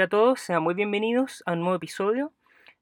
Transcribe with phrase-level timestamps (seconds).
[0.00, 2.32] Hola a todos, sean muy bienvenidos a un nuevo episodio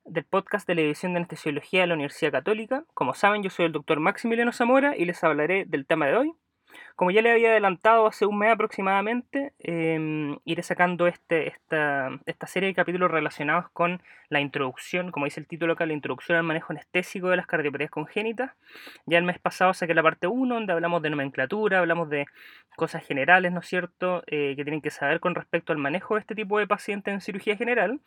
[0.05, 2.85] del podcast de la División de Anestesiología de la Universidad Católica.
[2.95, 6.33] Como saben, yo soy el doctor Maximiliano Zamora y les hablaré del tema de hoy,
[6.97, 12.47] como ya le había adelantado hace un mes aproximadamente, em, iré sacando este, esta, esta,
[12.47, 16.45] serie de capítulos relacionados con la introducción, como dice el título acá, la introducción al
[16.45, 18.53] manejo anestésico de las cardiopatías congénitas.
[19.07, 22.27] Ya el mes pasado saqué la parte 1, donde hablamos de nomenclatura, hablamos de
[22.77, 26.21] cosas generales, ¿no es cierto?, eh, que tienen que saber con respecto al manejo de
[26.21, 28.01] este tipo de pacientes en cirugía general.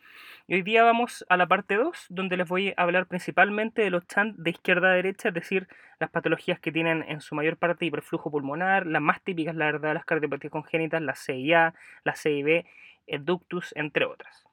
[0.46, 3.90] Y hoy día vamos a la parte 2, donde les voy a hablar principalmente de
[3.90, 5.68] los chants de izquierda a derecha, es decir,
[6.02, 9.94] las patologías que tienen en su mayor parte hiperflujo pulmonar, las más típicas, la verdad,
[9.94, 12.64] las cardiopatías congénitas, la CIA, la CIB,
[13.06, 14.44] el ductus, entre otras.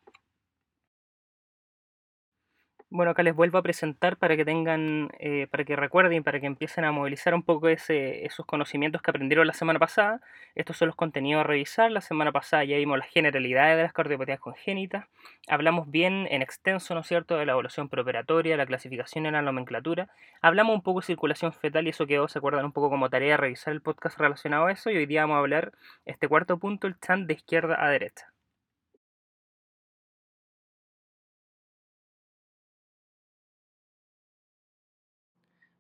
[2.92, 6.48] Bueno, acá les vuelvo a presentar para que tengan, eh, para que recuerden, para que
[6.48, 10.22] empiecen a movilizar un poco ese, esos conocimientos que aprendieron la semana pasada.
[10.56, 11.92] Estos son los contenidos a revisar.
[11.92, 15.06] La semana pasada ya vimos las generalidades de las cardiopatías congénitas.
[15.48, 19.44] Hablamos bien en extenso, ¿no es cierto?, de la evaluación preoperatoria, la clasificación en la
[19.44, 20.10] nomenclatura.
[20.42, 23.38] Hablamos un poco de circulación fetal y eso quedó, se acuerdan, un poco como tarea
[23.38, 24.90] revisar el podcast relacionado a eso.
[24.90, 25.74] Y hoy día vamos a hablar
[26.06, 28.34] este cuarto punto, el chant de izquierda a derecha.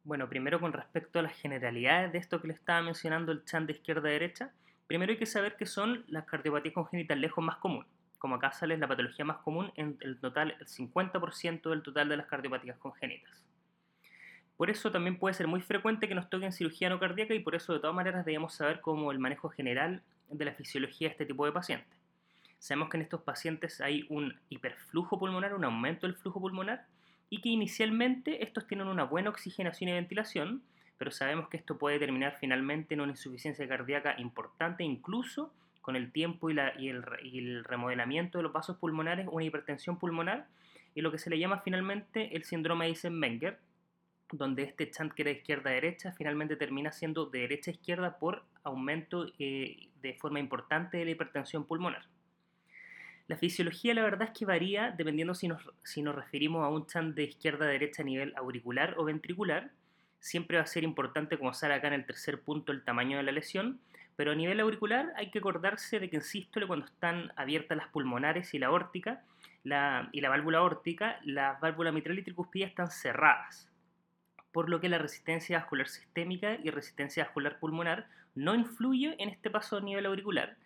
[0.09, 3.67] Bueno, primero con respecto a las generalidades de esto que le estaba mencionando el chan
[3.67, 4.51] de izquierda a derecha,
[4.87, 7.87] primero hay que saber que son las cardiopatías congénitas lejos más comunes.
[8.17, 12.17] Como acá sale la patología más común en el total, el 50% del total de
[12.17, 13.45] las cardiopatías congénitas.
[14.57, 17.53] Por eso también puede ser muy frecuente que nos toquen cirugía no cardíaca y por
[17.53, 21.27] eso de todas maneras debemos saber cómo el manejo general de la fisiología de este
[21.27, 21.99] tipo de pacientes.
[22.57, 26.87] Sabemos que en estos pacientes hay un hiperflujo pulmonar, un aumento del flujo pulmonar,
[27.29, 30.63] y que inicialmente estos tienen una buena oxigenación y ventilación,
[30.97, 36.11] pero sabemos que esto puede terminar finalmente en una insuficiencia cardíaca importante, incluso con el
[36.11, 36.57] tiempo y,
[36.89, 40.47] el, remodelamiento de los vasos pulmonares, una hipertensión pulmonar,
[40.95, 43.59] y lo que se le llama finalmente el síndrome de Eisenmenger,
[44.31, 48.43] donde este chant que era izquierda derecha finalmente termina siendo de derecha a izquierda por
[48.63, 52.05] aumento eh, de forma importante de la hipertensión pulmonar.
[53.29, 56.87] La fisiología la verdad es que varía dependiendo si nos, si nos referimos a un
[56.87, 59.69] chant de izquierda a derecha a nivel auricular o ventricular.
[60.19, 63.23] Siempre va a ser importante, como sale acá en el tercer punto, el tamaño de
[63.23, 63.81] la lesión.
[64.15, 67.89] Pero a nivel auricular hay que acordarse de que en sístole, cuando están abiertas las
[67.89, 69.21] pulmonares y la órtica
[69.63, 73.69] la, y la válvula aórtica, las válvulas mitral y tricuspida están cerradas.
[74.51, 79.51] Por lo que la resistencia vascular sistémica y resistencia vascular pulmonar no influye en este
[79.51, 80.57] paso a nivel auricular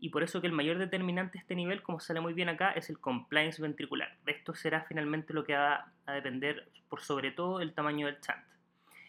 [0.00, 2.72] y por eso que el mayor determinante de este nivel, como sale muy bien acá,
[2.72, 4.16] es el compliance ventricular.
[4.26, 8.44] Esto será finalmente lo que va a depender por sobre todo el tamaño del chant.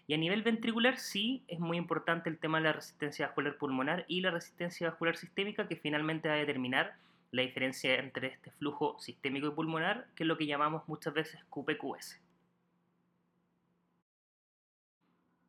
[0.08, 4.04] Y a nivel ventricular sí es muy importante el tema de la resistencia vascular pulmonar
[4.08, 6.96] y la resistencia vascular sistémica que finalmente va a determinar
[7.32, 11.40] la diferencia entre este flujo sistémico y pulmonar, que es lo que llamamos muchas veces
[11.50, 12.20] QPQS.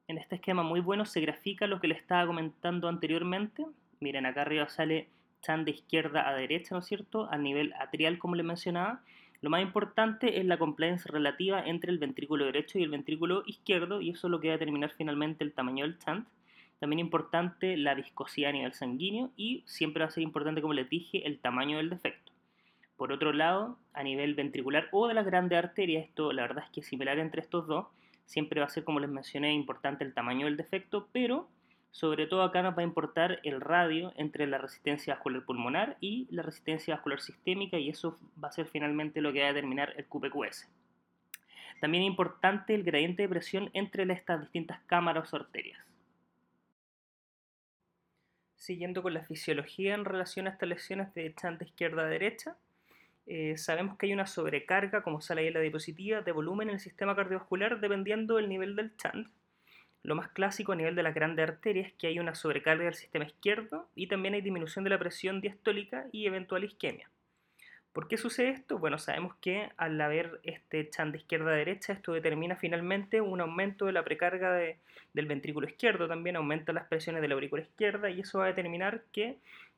[0.07, 3.67] En este esquema muy bueno se grafica lo que le estaba comentando anteriormente.
[3.99, 5.09] Miren, acá arriba sale
[5.43, 7.29] están de izquierda a derecha, ¿no es cierto?
[7.29, 9.03] A nivel atrial, como le mencionaba.
[9.41, 14.01] Lo más importante es la compliance relativa entre el ventrículo derecho y el ventrículo izquierdo,
[14.01, 16.29] y eso es lo que va a determinar finalmente el tamaño del chant.
[16.79, 20.89] También importante la viscosidad a nivel sanguíneo y siempre va a ser importante, como les
[20.89, 22.31] dije, el tamaño del defecto.
[22.97, 26.71] Por otro lado, a nivel ventricular o de las grandes arterias, esto la verdad es
[26.71, 27.87] que es similar entre estos dos,
[28.27, 31.49] siempre va a ser, como les mencioné, importante el tamaño del defecto, pero
[31.93, 36.27] sobre todo acá nos va a importar el radio entre la resistencia vascular pulmonar y
[36.31, 39.93] la resistencia vascular sistémica y eso va a ser finalmente lo que va a determinar
[39.99, 40.71] el QPQS.
[41.83, 45.79] También es importante el gradiente de presión entre estas distintas cámaras o arterias.
[48.57, 52.57] Siguiendo con la fisiología en relación a estas lesiones de chante izquierda a derecha,
[53.27, 56.77] eh, sabemos que hay una sobrecarga, como sale ahí en la diapositiva, de volumen en
[56.77, 59.29] el sistema cardiovascular dependiendo del nivel del chant
[60.03, 62.95] lo más clásico a nivel de las grandes arterias es que hay una sobrecarga del
[62.95, 67.09] sistema izquierdo y también hay disminución de la presión diastólica y eventual isquemia.
[67.93, 68.79] ¿Por qué sucede esto?
[68.79, 73.41] Bueno, sabemos que al haber este chan de izquierda a derecha, esto determina finalmente un
[73.43, 78.09] aumento de la precarga del ventrículo izquierdo, también aumenta las presiones de la aurícula izquierda
[78.09, 79.37] y eso va a determinar que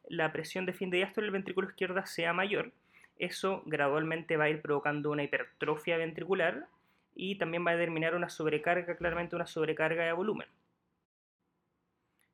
[0.08, 2.70] la presión de fin de diástole del ventrículo izquierdo sea mayor.
[3.18, 6.68] Eso gradualmente va a ir provocando una hipertrofia ventricular
[7.14, 10.48] y también va a determinar una sobrecarga, claramente una sobrecarga de volumen.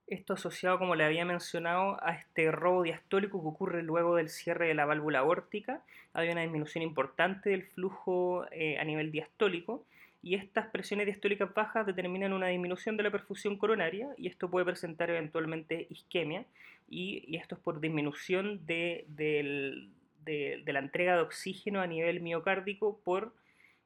[0.06, 4.66] Esto asociado, como le había mencionado, a este robo diastólico que ocurre luego del cierre
[4.66, 5.84] de la válvula aórtica.
[6.14, 9.84] Hay una disminución importante del flujo eh, a nivel diastólico
[10.22, 14.66] y estas presiones diastólicas bajas determinan una disminución de la perfusión coronaria y esto puede
[14.66, 16.44] presentar eventualmente isquemia
[16.88, 23.32] y, esto es por disminución de, de, la entrega de oxígeno a nivel miocárdico por,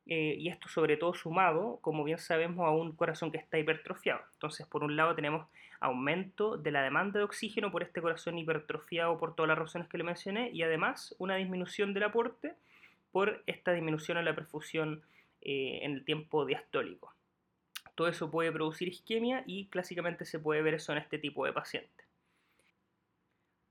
[0.06, 4.20] eh, y esto sobre todo sumado, como bien sabemos, a un corazón que está hipertrofiado.
[4.34, 5.46] Entonces, por un lado tenemos
[5.80, 9.98] aumento de la demanda de oxígeno por este corazón hipertrofiado por todas las razones que
[9.98, 12.54] le mencioné y además una disminución del aporte
[13.12, 15.02] por esta disminución en la perfusión
[15.40, 17.14] eh, en el tiempo diastólico.
[17.94, 21.52] Todo eso puede producir isquemia y clásicamente se puede ver eso en este tipo de
[21.52, 22.06] pacientes.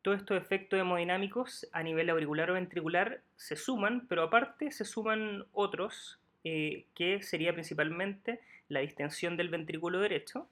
[0.02, 5.46] Todos estos efectos hemodinámicos a nivel auricular o ventricular se suman, pero aparte se suman
[5.52, 10.48] otros, eh, que sería principalmente la distensión del ventrículo derecho.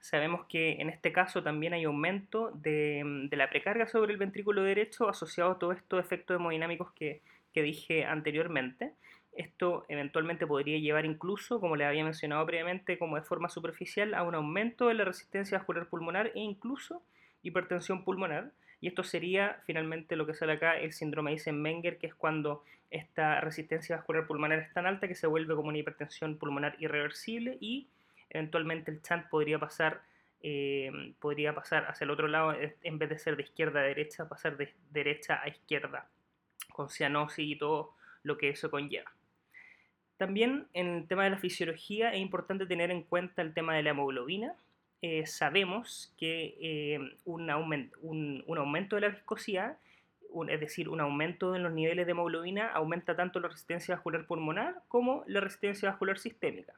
[0.00, 5.08] Sabemos que en este caso también hay aumento de, la precarga sobre el ventrículo derecho
[5.08, 8.92] asociado a todos estos efectos hemodinámicos que, que dije anteriormente.
[9.32, 14.22] Esto eventualmente podría llevar incluso, como les había mencionado previamente, como de forma superficial, a
[14.22, 17.02] un aumento de la resistencia vascular pulmonar e incluso
[17.42, 18.52] hipertensión pulmonar,
[18.84, 22.62] y esto sería finalmente lo que sale acá el síndrome de Eisenmenger, que es cuando
[22.90, 27.56] esta resistencia vascular pulmonar es tan alta que se vuelve como una hipertensión pulmonar irreversible
[27.62, 27.88] y
[28.28, 30.02] eventualmente el chant podría pasar,
[30.42, 34.28] eh, podría pasar hacia el otro lado, en vez de ser de izquierda a derecha,
[34.28, 36.10] pasar de derecha a izquierda,
[36.68, 39.10] con cianosis y todo lo que eso conlleva.
[40.18, 43.82] También en el tema de la fisiología es importante tener en cuenta el tema de
[43.82, 44.54] la hemoglobina,
[45.06, 49.76] eh, sabemos que eh, un, aumento de la viscosidad,
[50.48, 54.80] es decir, un aumento en los niveles de hemoglobina, aumenta tanto la resistencia vascular pulmonar
[54.88, 56.72] como la resistencia vascular sistémica.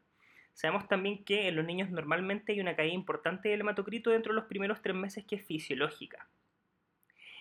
[0.54, 4.40] Sabemos también que en los niños normalmente hay una caída importante del hematocrito dentro de
[4.40, 6.26] los primeros tres meses que es fisiológica.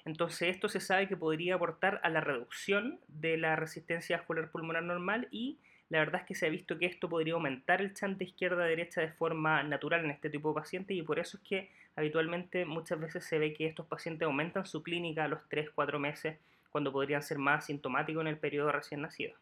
[0.05, 4.83] Entonces esto se sabe que podría aportar a la reducción de la resistencia vascular pulmonar
[4.83, 5.57] normal y
[5.89, 9.11] la verdad es que se ha visto que esto podría aumentar el chante izquierda-derecha de
[9.11, 13.23] forma natural en este tipo de pacientes y por eso es que habitualmente muchas veces
[13.23, 16.37] se ve que estos pacientes aumentan su clínica a los 3-4 meses
[16.71, 19.35] cuando podrían ser más sintomáticos en el periodo recién nacido.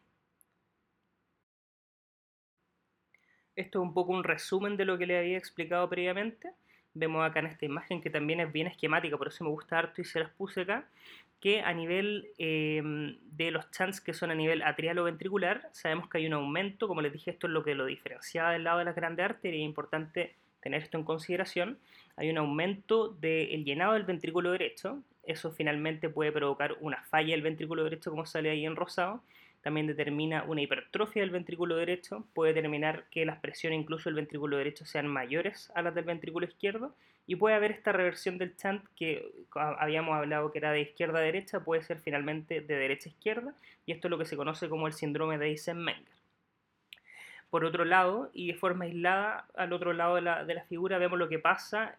[3.56, 6.50] Esto es un poco un resumen de lo que le había explicado previamente.
[6.92, 10.00] Vemos acá en esta imagen que también es bien esquemática, por eso me gusta harto
[10.00, 10.86] y se las puse acá
[11.44, 16.08] que a nivel em, de los chants que son a nivel atrial o ventricular, sabemos
[16.08, 18.78] que hay un aumento, como les dije, esto es lo que lo diferenciaba del lado
[18.78, 21.78] de las grandes arterias, es importante tener esto en consideración,
[22.16, 27.42] hay un aumento del llenado del ventrículo derecho, eso finalmente puede provocar una falla del
[27.42, 29.20] ventrículo derecho, como sale ahí en rosado,
[29.64, 34.58] también determina una hipertrofia del ventrículo derecho, puede determinar que las presiones incluso del ventrículo
[34.58, 36.94] derecho sean mayores a las del ventrículo izquierdo,
[37.26, 41.22] y puede haber esta reversión del chant que habíamos hablado que era de izquierda a
[41.22, 43.54] derecha, puede ser finalmente de derecha a izquierda,
[43.86, 46.12] y esto es lo que se conoce como el síndrome de Eisenmenger.
[47.48, 50.98] Por otro lado, y de forma aislada, al otro lado de la, de la figura
[50.98, 51.96] vemos lo que pasa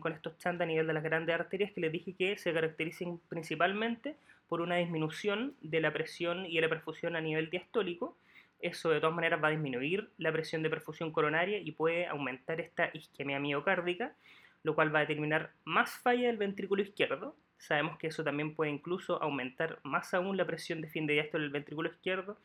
[0.00, 3.20] con estos chants a nivel de las grandes arterias, que les dije que se caracterizan
[3.28, 4.16] principalmente
[4.54, 8.16] por una disminución de la presión y de la perfusión a nivel diastólico,
[8.60, 12.60] eso de todas maneras va a disminuir la presión de perfusión coronaria y puede aumentar
[12.60, 14.14] esta isquemia miocárdica
[14.62, 17.34] lo cual va a determinar más falla del ventrículo izquierdo.
[17.58, 21.42] Sabemos que eso también puede incluso aumentar más aún la presión de fin de diástole
[21.42, 22.38] del ventrículo izquierdo,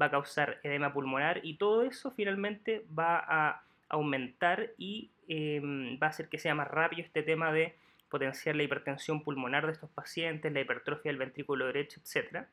[0.00, 6.08] va a causar edema pulmonar y todo eso finalmente va a aumentar y em, va
[6.08, 7.76] a hacer que sea más rápido este tema de
[8.12, 12.46] potenciar la hipertensión pulmonar de estos pacientes, la hipertrofia del ventrículo derecho, etc.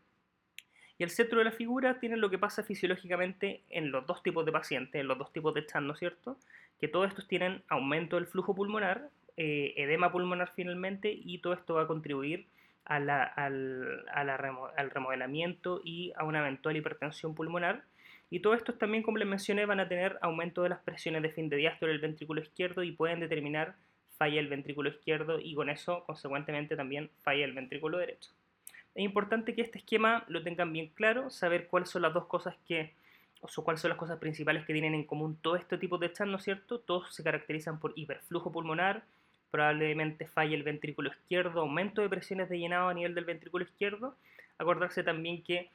[0.97, 4.43] Y el centro de la figura tiene lo que pasa fisiológicamente en los dos tipos
[4.45, 6.37] de pacientes, en los dos tipos de chat, ¿no es cierto?
[6.79, 11.75] que todos estos tienen aumento del flujo pulmonar, eh, edema pulmonar finalmente, y todo esto
[11.75, 12.47] va a contribuir
[12.85, 17.83] al, al, remodelamiento y a una eventual hipertensión pulmonar.
[18.31, 21.29] Y todos estos también, como les mencioné, van a tener aumento de las presiones de
[21.29, 23.75] fin de diástole del ventrículo izquierdo y pueden determinar
[24.19, 28.31] falla el ventrículo izquierdo y con eso, consecuentemente, también falla el ventrículo derecho.
[28.93, 32.55] Es importante que este esquema lo tengan bien claro, saber cuáles son las dos cosas
[32.67, 32.93] que
[33.41, 36.27] o cuáles son las cosas principales que tienen en común todo este tipo de chat,
[36.27, 36.79] ¿no es cierto?
[36.79, 39.03] Todos se caracterizan por hiperflujo pulmonar,
[39.49, 44.17] probablemente falle el ventrículo izquierdo, aumento de presiones de llenado a nivel del ventrículo izquierdo.
[44.57, 45.69] Acordarse también que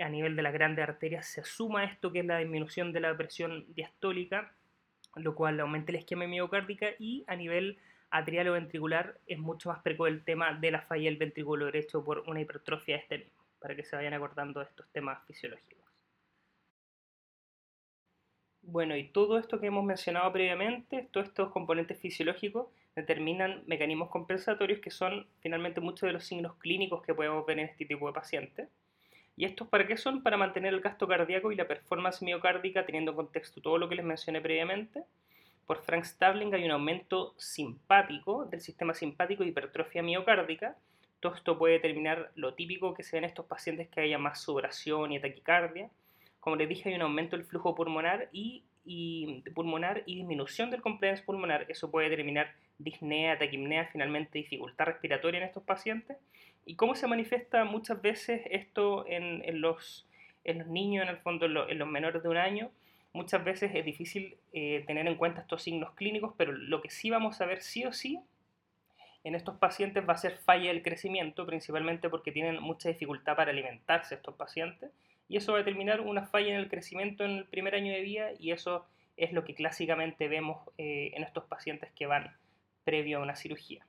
[0.00, 3.16] a nivel de las grandes arterias se suma esto que es la disminución de la
[3.16, 4.52] presión diastólica,
[5.16, 7.78] lo cual aumenta el esquema miocárdica y a nivel
[8.10, 12.04] atrial o ventricular es mucho más precoz el tema de la falla del ventrículo derecho
[12.04, 15.84] por una hipertrofia de este mismo, para que se vayan acordando de estos temas fisiológicos.
[18.62, 24.80] Bueno, y todo esto que hemos mencionado previamente, todos estos componentes fisiológicos, determinan mecanismos compensatorios
[24.80, 28.12] que son finalmente muchos de los signos clínicos que podemos ver en este tipo de
[28.12, 28.68] pacientes.
[29.36, 30.22] ¿Y estos para qué son?
[30.22, 33.96] Para mantener el gasto cardíaco y la performance miocárdica teniendo en contexto todo lo que
[33.96, 35.04] les mencioné previamente.
[35.66, 40.76] Por Frank Stabling hay un aumento simpático del sistema simpático y hipertrofia miocárdica.
[41.20, 44.42] todo esto puede determinar lo típico que se ve en estos pacientes que haya más
[44.42, 45.90] sudoración y taquicardia.
[46.38, 48.64] Como les dije, hay un aumento del flujo pulmonar y,
[49.54, 51.66] pulmonar y disminución del compliance pulmonar.
[51.68, 56.16] Eso puede determinar disnea, taquipnea, finalmente dificultad respiratoria en estos pacientes.
[56.66, 60.06] ¿Y cómo se manifiesta muchas veces esto en, los,
[60.44, 62.70] en los, niños, en el fondo en, los menores de un año?
[63.12, 67.10] Muchas veces es difícil eh, tener en cuenta estos signos clínicos, pero lo que sí
[67.10, 68.20] vamos a ver sí o sí
[69.24, 73.50] en estos pacientes va a ser falla del crecimiento, principalmente porque tienen mucha dificultad para
[73.50, 74.90] alimentarse estos pacientes,
[75.28, 78.00] y eso va a determinar una falla en el crecimiento en el primer año de
[78.00, 82.36] vida, y eso es lo que clásicamente vemos eh, en estos pacientes que van
[82.84, 83.86] previo a una cirugía.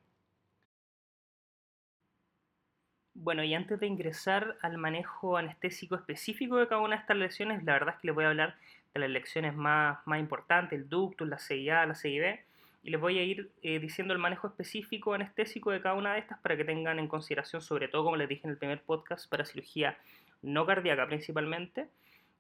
[3.18, 7.64] Bueno, y antes de ingresar al manejo anestésico específico de cada una de estas lesiones,
[7.64, 8.56] la verdad es que les voy a hablar
[8.94, 12.40] de las lecciones más, más importantes, el ductus, la CIA, la CIB,
[12.84, 16.20] y les voy a ir eh, diciendo el manejo específico anestésico de cada una de
[16.20, 19.30] estas para que tengan en consideración, sobre todo como les dije en el primer podcast,
[19.30, 19.98] para cirugía
[20.46, 21.88] no cardíaca principalmente.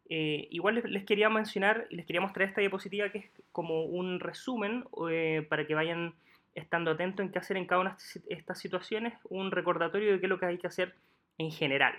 [0.09, 4.19] Eh, igual les, quería mencionar y les quería mostrar esta diapositiva que es como un
[4.19, 6.13] resumen eh, para que vayan
[6.53, 10.27] estando atentos en qué hacer en cada una de estas situaciones, un recordatorio de qué
[10.27, 10.93] es lo que hay que hacer
[11.38, 11.95] en general.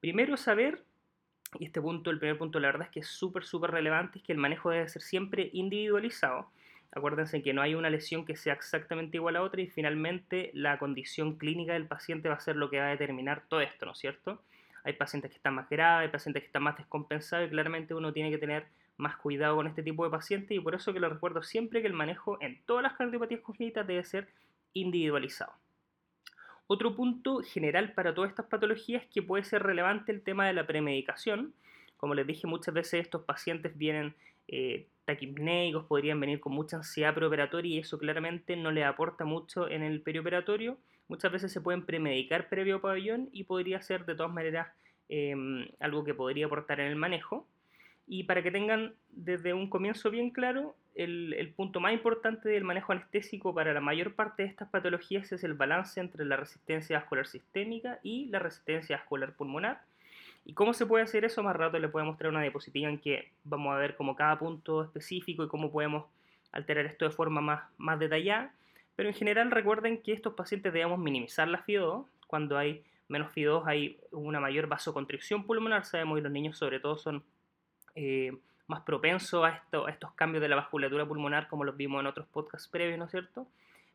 [0.00, 0.82] Primero saber,
[1.58, 4.24] y este punto, el primer punto, la verdad es que es súper, súper relevante, es
[4.24, 6.50] que el manejo debe ser siempre individualizado
[6.92, 10.78] Acuérdense que no hay una lesión que sea exactamente igual a otra y finalmente la
[10.78, 13.92] condición clínica del paciente va a ser lo que va a determinar todo esto, ¿no
[13.92, 14.42] es cierto?
[14.84, 18.12] Hay pacientes que están más graves, hay pacientes que están más descompensados y claramente uno
[18.12, 21.08] tiene que tener más cuidado con este tipo de pacientes y por eso que lo
[21.08, 24.28] recuerdo siempre que el manejo en todas las cardiopatías congénitas debe ser
[24.72, 25.52] individualizado.
[26.66, 30.52] Otro punto general para todas estas patologías es que puede ser relevante el tema de
[30.52, 31.52] la premedicación.
[31.96, 34.14] Como les dije, muchas veces estos pacientes vienen
[34.46, 34.86] eh,
[35.88, 40.00] podrían venir con mucha ansiedad preoperatoria y eso claramente no le aporta mucho en el
[40.02, 40.78] perioperatorio.
[41.10, 44.68] Muchas veces se pueden premedicar previo pabellón y podría ser de todas maneras
[45.08, 47.48] em, algo que podría aportar en el manejo.
[48.06, 52.92] Y para que tengan desde un comienzo bien claro, el, punto más importante del manejo
[52.92, 57.26] anestésico para la mayor parte de estas patologías es el balance entre la resistencia vascular
[57.26, 59.80] sistémica y la resistencia vascular pulmonar
[60.44, 61.42] ¿Y cómo se puede hacer eso?
[61.42, 64.38] Más rato les voy a mostrar una diapositiva en que vamos a ver como cada
[64.38, 66.04] punto específico y cómo podemos
[66.52, 68.52] alterar esto de forma más, más detallada.
[69.00, 72.04] Pero en general recuerden que estos pacientes debemos minimizar la FIO2.
[72.26, 75.86] Cuando hay menos FIO2 hay una mayor vasoconstricción pulmonar.
[75.86, 77.24] Sabemos que los niños sobre todo son
[77.94, 81.98] eh, más propensos a, esto, a estos cambios de la vasculatura pulmonar como los vimos
[82.00, 83.46] en otros podcasts previos, ¿no es cierto?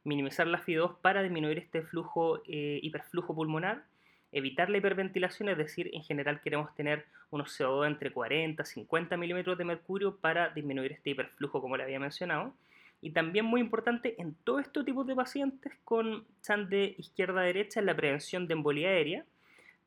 [0.06, 3.84] Minimizar la FIO2 para disminuir este flujo, eh, hiperflujo pulmonar
[4.32, 9.18] evitar la hiperventilación, es decir, en general queremos tener unos CO2 entre 40 y 50
[9.18, 12.54] milímetros de mercurio para disminuir este hiperflujo, como le había mencionado.
[13.02, 17.46] Y también muy importante en todo este tipo de pacientes con chan de izquierda a
[17.46, 19.26] derecha en la prevención de embolía aérea,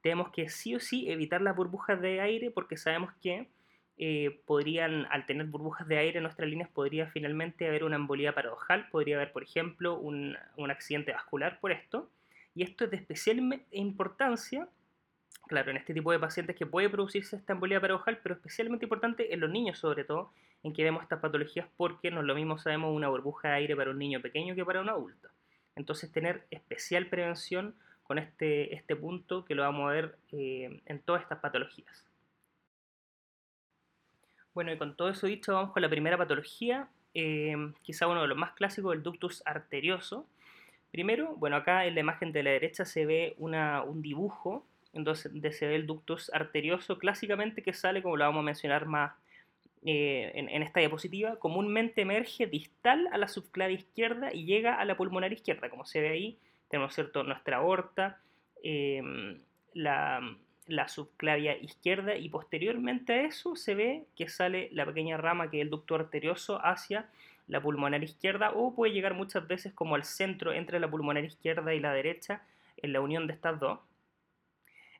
[0.02, 3.48] tenemos que sí o sí evitar las burbujas de aire porque sabemos que
[4.00, 8.32] eh, podrían, al tener burbujas de aire en nuestras líneas, podría finalmente haber una embolía
[8.32, 12.08] paradojal, podría haber, por ejemplo, un, un accidente vascular por esto.
[12.54, 14.68] Y esto es de especial importancia,
[15.48, 19.34] claro, en este tipo de pacientes que puede producirse esta embolía paradojal, pero especialmente importante
[19.34, 22.58] en los niños sobre todo, en que vemos estas patologías porque no es lo mismo
[22.58, 25.28] sabemos una burbuja de aire para un niño pequeño que para un adulto.
[25.76, 31.00] Entonces tener especial prevención con este, este punto que lo vamos a ver eh, en
[31.00, 32.04] todas estas patologías.
[34.54, 38.28] Bueno, y con todo eso dicho, vamos con la primera patología, eh, quizá uno de
[38.28, 40.26] los más clásicos, el ductus arterioso,
[40.90, 45.66] Primero, bueno, acá en la imagen de la derecha se ve un dibujo donde se
[45.66, 49.12] ve el ductus arterioso clásicamente que sale, como lo vamos a mencionar más
[49.84, 54.96] eh, en, esta diapositiva, comúnmente emerge distal a la subclavia izquierda y llega a la
[54.96, 58.20] pulmonar izquierda, como se ve ahí, tenemos cierto nuestra aorta,
[58.62, 59.40] em,
[59.74, 60.20] la,
[60.66, 65.58] la subclavia izquierda y posteriormente a eso se ve que sale la pequeña rama que
[65.58, 67.08] es el ducto arterioso hacia
[67.48, 71.74] la pulmonar izquierda o puede llegar muchas veces como al centro entre la pulmonar izquierda
[71.74, 72.42] y la derecha
[72.76, 73.78] en la unión de estas dos.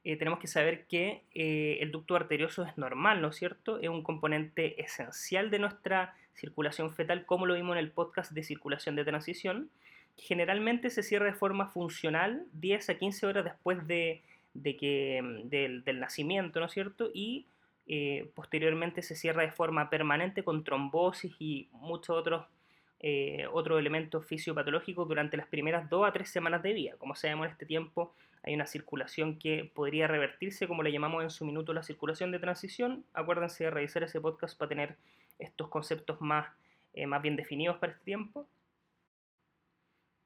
[0.09, 3.79] Eh, tenemos que saber que eh, el ducto arterioso es normal, ¿no es cierto?
[3.79, 8.43] Es un componente esencial de nuestra circulación fetal, como lo vimos en el podcast de
[8.43, 9.69] circulación de transición.
[10.17, 14.23] Generalmente se cierra de forma funcional 10 a 15 horas después de,
[14.81, 17.11] que, mm, del, nacimiento, ¿no es cierto?
[17.13, 17.45] Y
[17.87, 22.47] eh, posteriormente se cierra de forma permanente con trombosis y muchos otros,
[23.53, 26.95] otros elementos fisiopatológicos durante las primeras dos a tres semanas de vida.
[26.97, 31.31] Como sabemos en este tiempo hay una circulación que podría revertirse, como le llamamos en
[31.31, 33.05] su minuto la circulación de transición.
[33.13, 34.97] Acuérdense de revisar ese podcast para tener
[35.39, 36.49] estos conceptos más,
[36.95, 38.47] eh, más bien definidos para este tiempo.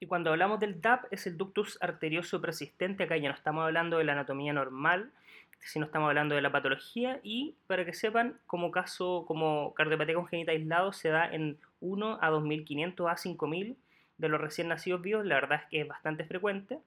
[0.01, 3.99] Y cuando hablamos del DAP es el ductus arterioso persistente, acá ya no estamos hablando
[3.99, 5.13] de la anatomía normal,
[5.61, 10.51] sino estamos hablando de la patología y para que sepan, como caso como cardiopatía congénita
[10.53, 13.77] aislado se da en 1 a 2500 a 5000
[14.19, 16.79] de los recién nacidos vivos, la verdad es que es bastante frecuente.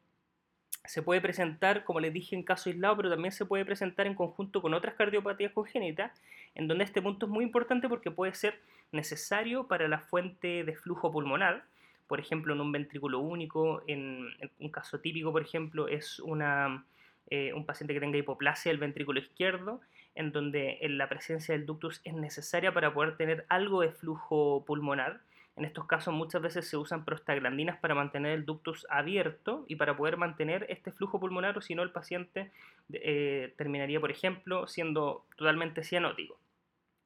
[0.87, 4.15] Se puede presentar, como les dije, en caso aislado, pero también se puede presentar en
[4.15, 6.11] conjunto con otras cardiopatías congénitas,
[6.53, 8.59] en donde este punto es muy importante porque puede ser
[8.91, 11.63] necesario para la fuente de flujo pulmonar,
[12.07, 14.27] por ejemplo, en un ventrículo único, en,
[14.59, 16.85] un caso típico, por ejemplo, es una,
[17.29, 19.81] eh, un paciente que tenga hipoplasia del ventrículo izquierdo,
[20.13, 25.19] en donde la presencia del ductus es necesaria para poder tener algo de flujo pulmonar.
[25.55, 29.95] En estos casos muchas veces se usan prostaglandinas para mantener el ductus abierto y para
[29.95, 32.51] poder mantener este flujo pulmonar o si no el paciente
[32.91, 36.37] eh, terminaría, por ejemplo, siendo totalmente cianótico.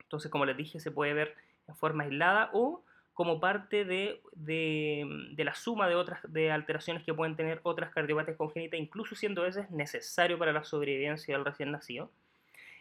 [0.01, 1.36] Entonces, como les dije, se puede ver
[1.68, 4.22] en forma aislada o como parte de,
[5.38, 9.46] la suma de otras de alteraciones que pueden tener otras cardiopatías congénitas, incluso siendo a
[9.46, 12.10] veces necesario para la sobrevivencia del recién nacido.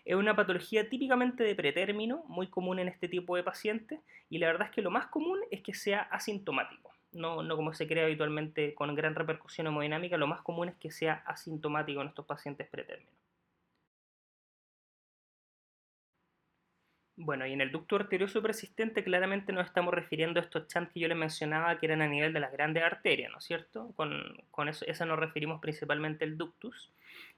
[0.08, 4.00] Es una patología típicamente de pretérmino, muy común en este tipo de pacientes,
[4.30, 6.94] y la verdad es que lo más común es que sea asintomático.
[7.12, 10.90] No, no como se cree habitualmente con gran repercusión hemodinámica, lo más común es que
[10.90, 13.12] sea asintomático en estos pacientes pretérminos.
[17.16, 21.00] Bueno, y en el ducto arterioso persistente claramente nos estamos refiriendo a estos chants que
[21.00, 23.92] yo les mencionaba que eran a nivel de las grandes arterias, ¿no es cierto?
[23.94, 24.10] Con,
[24.50, 26.90] con eso, esa nos referimos principalmente al ductus.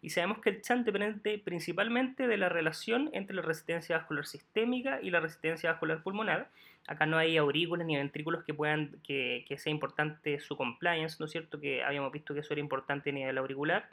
[0.02, 5.00] Y sabemos que el chant depende principalmente de la relación entre la resistencia vascular sistémica
[5.02, 6.49] y la resistencia vascular pulmonar.
[6.87, 11.26] Acá no hay aurículas ni ventrículos que puedan, que, que sea importante su compliance, ¿no
[11.26, 11.61] es cierto?
[11.61, 13.88] Que habíamos visto que eso era importante a nivel auricular.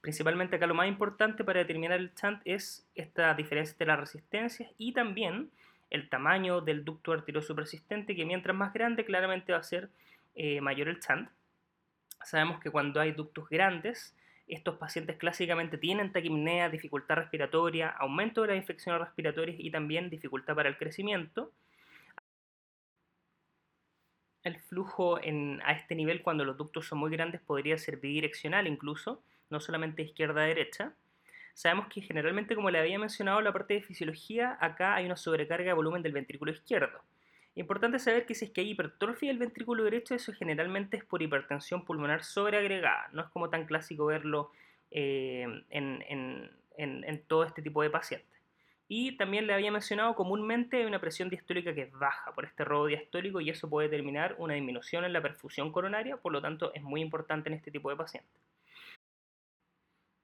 [0.00, 4.70] Principalmente acá lo más importante para determinar el chant es esta diferencia de las resistencias
[4.78, 5.50] y también
[5.90, 9.90] el tamaño del ducto arterioso persistente, que mientras más grande claramente va a ser
[10.34, 11.28] eh, mayor el chant.
[12.24, 14.14] Sabemos que cuando hay ductos grandes,
[14.54, 20.54] estos pacientes clásicamente tienen taquimnea, dificultad respiratoria, aumento de las infecciones respiratorias y también dificultad
[20.54, 21.52] para el crecimiento.
[24.44, 29.20] El flujo a este nivel, cuando los ductos son muy grandes, podría ser bidireccional incluso,
[29.50, 30.94] no solamente izquierda a derecha.
[31.54, 35.66] Sabemos que generalmente, como le había mencionado la parte de fisiología, acá hay una sobrecarga
[35.66, 37.00] de volumen del ventrículo izquierdo.
[37.56, 41.22] Importante saber que si es que hay hipertrofia del ventrículo derecho, eso generalmente es por
[41.22, 43.08] hipertensión pulmonar sobreagregada.
[43.12, 44.50] No es como tan clásico verlo
[44.90, 48.28] eh, en, todo este tipo de pacientes.
[48.88, 52.62] Y también le había mencionado comúnmente hay una presión diastólica que es baja por este
[52.62, 56.72] robo diastólico y eso puede determinar una disminución en la perfusión coronaria, por lo tanto
[56.74, 58.30] es muy importante en este tipo de pacientes.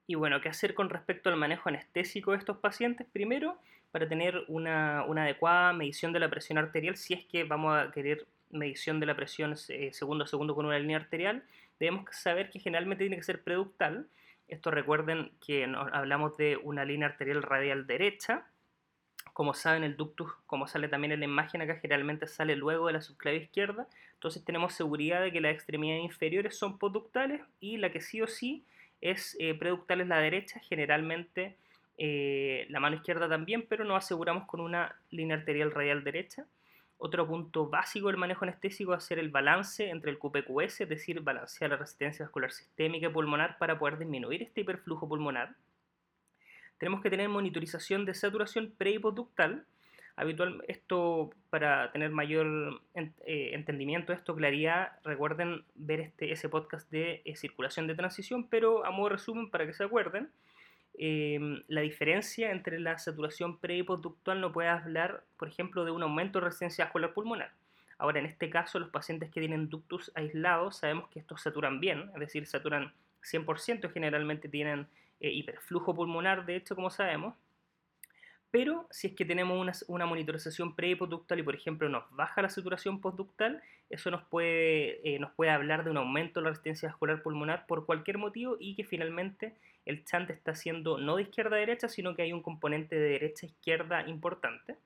[0.06, 3.06] Y bueno, ¿qué hacer con respecto al manejo anestésico de estos pacientes?
[3.12, 3.56] Primero,
[3.92, 8.26] para tener una, adecuada medición de la presión arterial, si es que vamos a querer
[8.50, 11.42] medición de la presión eh, segundo a segundo con una línea arterial,
[11.78, 14.06] debemos saber que generalmente tiene que ser preductal.
[14.48, 18.46] Esto recuerden que hablamos de una línea arterial radial derecha.
[19.32, 22.94] Como saben, el ductus, como sale también en la imagen acá, generalmente sale luego de
[22.94, 23.86] la subclavia izquierda.
[24.14, 28.26] Entonces tenemos seguridad de que las extremidades inferiores son poductales y la que sí o
[28.26, 28.64] sí
[29.02, 31.56] es eh, preductal es la derecha, generalmente
[31.98, 36.46] eh, la mano izquierda también, pero nos aseguramos con una línea arterial radial derecha.
[36.96, 41.20] Otro punto básico del manejo anestésico es hacer el balance entre el QPQS, es decir,
[41.20, 45.56] balancear la resistencia vascular sistémica y pulmonar para poder disminuir este hiperflujo pulmonar.
[46.78, 49.00] Tenemos que tener monitorización de saturación pre
[50.14, 57.22] Habitual, esto para tener mayor eh, entendimiento esto, claridad, recuerden ver este, ese podcast de
[57.24, 60.30] eh, circulación de transición, pero a modo resumen, para que se acuerden,
[60.94, 65.90] em, la diferencia entre la saturación pre y postductal no puede hablar, por ejemplo, de
[65.90, 67.52] un aumento de resistencia vascular pulmonar.
[67.96, 72.10] Ahora, en este caso, los pacientes que tienen ductus aislados, sabemos que estos saturan bien,
[72.14, 74.88] es decir, saturan 100%, generalmente tienen
[75.20, 77.34] eh, hiperflujo pulmonar, de hecho, como sabemos,
[78.52, 82.42] pero si es que tenemos una, monitorización pre y postductal y, por ejemplo, nos baja
[82.42, 86.50] la saturación postductal, eso nos puede, eh, nos puede hablar de un aumento de la
[86.50, 91.22] resistencia vascular pulmonar por cualquier motivo y que finalmente el chant está siendo no de
[91.22, 94.76] izquierda a derecha, sino que hay un componente de derecha a izquierda importante.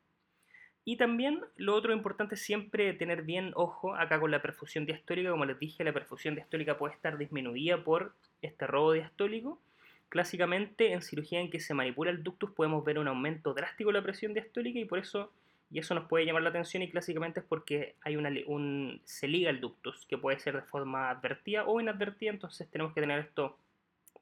[0.85, 5.31] Y también lo otro importante es siempre tener bien ojo acá con la perfusión diastólica.
[5.31, 9.61] Como les dije, la perfusión diastólica puede estar disminuida por este robo diastólico
[10.09, 13.99] Clásicamente, en cirugía en que se manipula el ductus podemos ver un aumento drástico de
[13.99, 15.33] la presión diastólica y por eso,
[15.71, 19.27] y eso nos puede llamar la atención y clásicamente es porque hay una, un, se
[19.27, 23.19] liga el ductus, que puede ser de forma advertida o inadvertida, entonces tenemos que tener
[23.19, 23.59] esto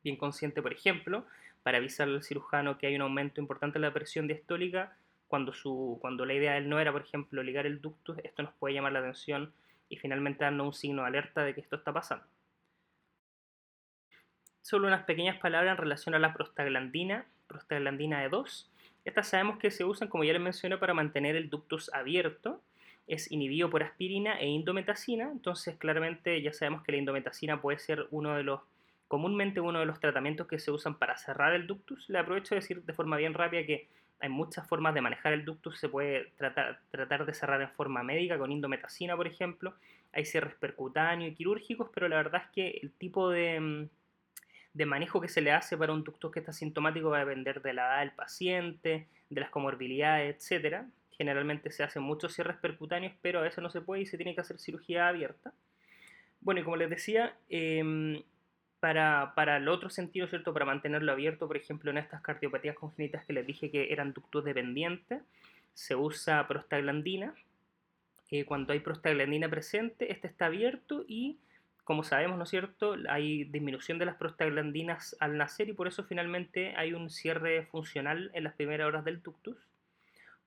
[0.02, 1.26] bien consciente, por ejemplo,
[1.62, 4.96] para avisar al cirujano que hay un aumento importante de la presión diastólica,
[5.28, 8.42] cuando, su, cuando la idea de él no era, por ejemplo, ligar el ductus, esto
[8.42, 9.52] nos puede llamar la atención
[9.88, 12.24] y finalmente darnos un signo de alerta de que esto está pasando.
[14.64, 18.66] Solo unas pequeñas palabras en relación a la prostaglandina, prostaglandina E2.
[19.04, 22.62] Estas sabemos que se usan, como ya les mencioné, para mantener el ductus abierto.
[23.06, 28.06] Es inhibido por aspirina e indometacina, entonces claramente ya sabemos que la indometacina puede ser
[28.10, 28.62] uno de los
[29.06, 32.08] comúnmente uno de los tratamientos que se usan para cerrar el ductus.
[32.08, 33.86] Le aprovecho de decir de forma bien rápida que
[34.18, 35.78] hay muchas formas de manejar el ductus.
[35.78, 39.74] Se puede tratar, tratar de cerrar en forma médica con indometacina, por ejemplo.
[40.14, 43.88] Hay cierres percutáneos y quirúrgicos, pero la verdad es que el tipo de, mm,
[44.74, 47.62] de manejo que se le hace para un ductus que está sintomático va a depender
[47.62, 50.82] de la edad del paciente, de las comorbilidades, etc.
[51.16, 54.34] Generalmente se hacen muchos cierres percutáneos, pero a veces no se puede y se tiene
[54.34, 55.52] que hacer cirugía abierta.
[56.40, 58.22] Bueno, y como les decía, em,
[58.80, 60.52] para, para, el otro sentido, ¿cierto?
[60.52, 64.44] Para mantenerlo abierto, por ejemplo, en estas cardiopatías congénitas que les dije que eran ductus
[64.44, 65.22] dependientes,
[65.72, 67.34] se usa prostaglandina.
[68.30, 71.38] Eh, cuando hay prostaglandina presente, este está abierto y
[71.84, 76.04] como sabemos, ¿no es cierto?, hay disminución de las prostaglandinas al nacer y por eso
[76.04, 79.56] finalmente hay un cierre funcional en las primeras horas del ductus.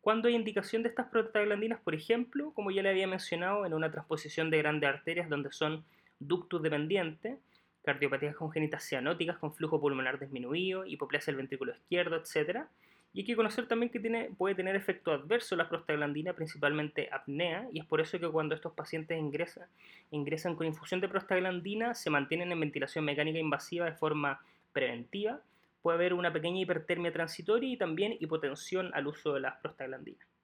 [0.01, 3.91] Cuando hay indicación de estas prostaglandinas, por ejemplo, como ya le había mencionado, en una
[3.91, 5.85] transposición de grandes arterias donde son
[6.19, 7.37] ductus dependientes,
[7.83, 12.65] cardiopatías congénitas cianóticas con flujo pulmonar disminuido, hipoplasia del ventrículo izquierdo, etc.,
[13.13, 17.67] y hay que conocer también que tiene, puede tener efecto adverso la prostaglandina, principalmente apnea,
[17.73, 19.67] y es por eso que cuando estos pacientes ingresan,
[20.11, 24.41] ingresan con infusión de prostaglandina, se mantienen en ventilación mecánica invasiva de forma
[24.71, 25.41] preventiva.
[25.81, 30.36] Puede haber una pequeña hipertermia transitoria y también hipotensión al uso de las prostaglandinas.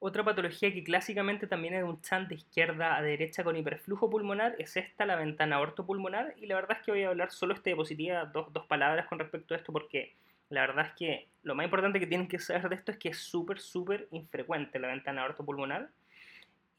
[0.00, 4.54] Otra patología que clásicamente también es un chant de izquierda a derecha con hiperflujo pulmonar
[4.58, 7.64] es esta, la ventana ortopulmonar, y la verdad es que voy a hablar solo esta
[7.64, 10.14] diapositiva, dos, dos palabras con respecto a esto, porque
[10.50, 13.08] la verdad es que lo más importante que tienen que saber de esto es que
[13.08, 15.90] es súper, súper infrecuente la ventana ortopulmonar.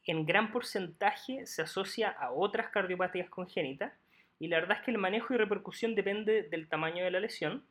[0.06, 3.92] En gran porcentaje se asocia a otras cardiopatías congénitas,
[4.40, 7.66] y la verdad es que el manejo y repercusión depende del tamaño de la lesión.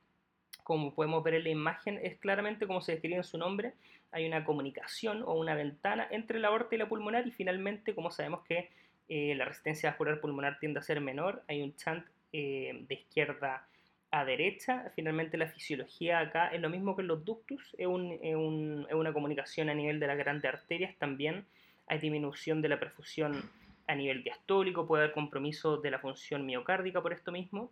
[0.63, 3.73] Como podemos ver en la imagen, es claramente como se describe en su nombre,
[4.13, 8.11] hay una comunicación o una ventana entre la aorta y la pulmonar y finalmente, como
[8.11, 8.71] sabemos que
[9.09, 13.67] eh, la resistencia vascular pulmonar tiende a ser menor, hay un chant eh, de izquierda
[14.11, 14.91] a derecha.
[14.95, 19.75] Finalmente la fisiología acá es lo mismo que en los ductus, es, una comunicación a
[19.75, 21.47] nivel de las grandes arterias, también
[21.87, 23.51] hay disminución de la perfusión
[23.87, 27.71] a nivel diastólico, puede haber compromiso de la función miocárdica por esto mismo.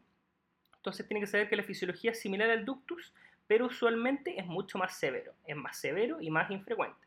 [0.77, 3.13] Entonces tiene que saber que la fisiología es similar al ductus,
[3.47, 7.07] pero usualmente es mucho más severo, es más severo y más infrecuente.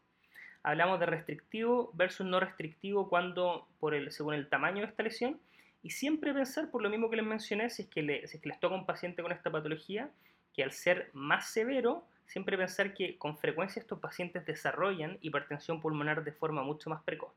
[0.63, 5.39] Hablamos de restrictivo versus no restrictivo cuando, por el, según el tamaño de esta lesión,
[5.81, 8.85] y siempre pensar, por lo mismo que les mencioné, si es que, les toca un
[8.85, 10.09] paciente con esta patología,
[10.53, 16.23] que al ser más severo, siempre pensar que con frecuencia estos pacientes desarrollan hipertensión pulmonar
[16.23, 17.31] de forma mucho más precoz.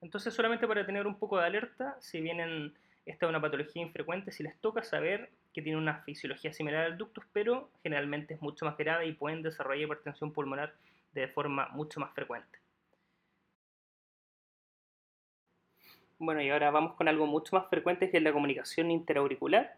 [0.00, 2.74] Entonces, solamente para tener un poco de alerta, si vienen,
[3.06, 6.98] esta es una patología infrecuente, si les toca saber que tiene una fisiología similar al
[6.98, 10.74] ductus, pero generalmente es mucho más grave y pueden desarrollar hipertensión pulmonar
[11.12, 12.58] de forma mucho más frecuente.
[16.18, 19.76] Bueno, y ahora vamos con algo mucho más frecuente que es la comunicación interauricular.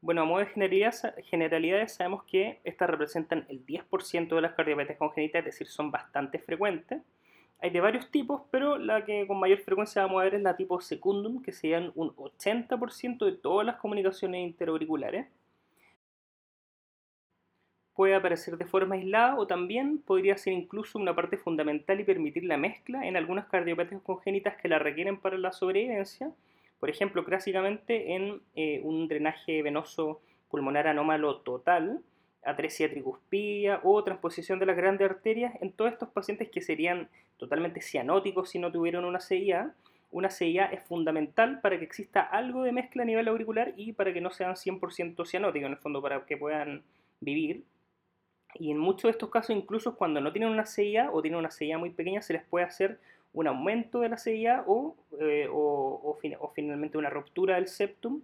[0.00, 5.40] Bueno, a modo de generalidades sabemos que estas representan el 10% de las cardiopatías congénitas,
[5.40, 7.02] es decir, son bastante frecuentes.
[7.60, 10.56] Hay de varios tipos, pero la que con mayor frecuencia vamos a ver es la
[10.56, 15.26] tipo secundum, que serían un 80% de todas las comunicaciones interauriculares.
[17.94, 22.44] Puede aparecer de forma aislada o también podría ser incluso una parte fundamental y permitir
[22.44, 26.30] la mezcla en algunas cardiopatías congénitas que la requieren para la sobrevivencia.
[26.78, 32.02] Por ejemplo, clásicamente en eh, un drenaje venoso pulmonar anómalo total,
[32.44, 37.80] atresia tricuspidia o transposición de las grandes arterias en todos estos pacientes que serían totalmente
[37.80, 39.74] cianóticos si no tuvieran una CIA.
[40.10, 44.12] Una CIA es fundamental para que exista algo de mezcla a nivel auricular y para
[44.12, 46.82] que no sean 100% cianóticos, en el fondo, para que puedan
[47.20, 47.64] vivir.
[48.54, 51.50] Y en muchos de estos casos, incluso cuando no tienen una CIA o tienen una
[51.50, 52.98] CIA muy pequeña, se les puede hacer
[53.34, 56.18] un aumento de la CIA o, eh, o
[56.54, 58.22] finalmente una ruptura del septum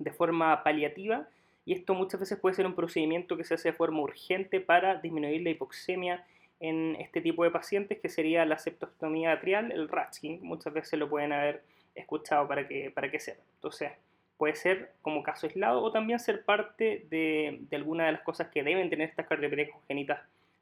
[0.00, 1.28] de forma paliativa
[1.66, 4.96] y esto muchas veces puede ser un procedimiento que se hace de forma urgente para
[4.96, 6.24] disminuir la hipoxemia
[6.60, 10.40] en este tipo de pacientes, que sería la septostomía atrial, el Ratsking.
[10.42, 11.62] Muchas veces lo pueden haber
[11.94, 13.44] escuchado para que, para que sepan.
[13.54, 13.92] Entonces,
[14.36, 18.48] puede ser como caso aislado o también ser parte de, de alguna de las cosas
[18.48, 20.20] que deben tener estas cardiopatías congénitas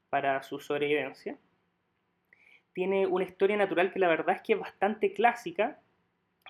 [0.09, 1.37] para su sobrevivencia.
[2.73, 5.79] Tiene una historia natural que la verdad es que es bastante clásica.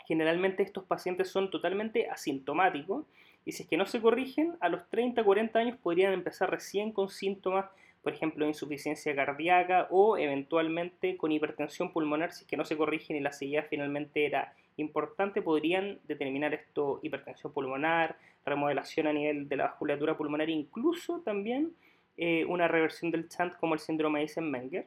[0.08, 3.06] Generalmente estos pacientes son totalmente asintomáticos
[3.46, 6.92] y si es que no se corrigen, a los 30, 40 años podrían empezar recién
[6.92, 7.66] con síntomas
[8.04, 13.16] por ejemplo, insuficiencia cardíaca o eventualmente con hipertensión pulmonar, si es que no se corrigen
[13.16, 19.56] y la CIA finalmente era importante, podrían determinar esto hipertensión pulmonar, remodelación a nivel de
[19.56, 21.72] la vasculatura pulmonar, incluso también
[22.18, 24.86] eh, una reversión del chant como el síndrome de Eisenmenger.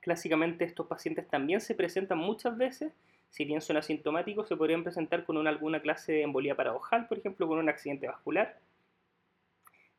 [0.00, 2.92] Clásicamente estos pacientes también se presentan muchas veces,
[3.34, 7.48] si bien son asintomáticos, se podrían presentar con alguna clase de embolía paradojal, por ejemplo,
[7.48, 8.60] con un accidente vascular.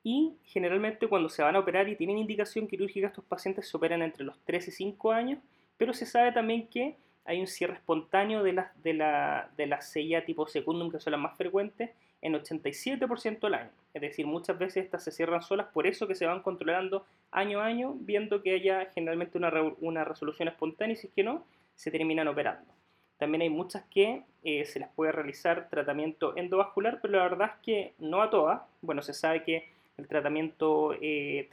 [0.04, 4.02] Y generalmente cuando se van a operar y tienen indicación quirúrgica, estos pacientes se operan
[4.04, 5.39] entre los 3 y 5 años,
[5.76, 6.95] pero se sabe también que
[7.26, 11.89] hay un cierre espontáneo de la, de CIA tipo secundum, que son las más frecuentes,
[12.21, 13.71] en 87% del año.
[13.93, 17.60] Es decir, muchas veces estas se cierran solas, por eso que se van controlando año
[17.60, 21.43] a año, viendo que haya generalmente una resolución espontánea y si es que no,
[21.74, 22.76] se terminan operando.
[23.17, 27.63] También hay muchas que eh, se les puede realizar tratamiento endovascular, pero la verdad es
[27.63, 28.62] que no a todas.
[28.82, 31.47] Bueno, se sabe que el tratamiento eh,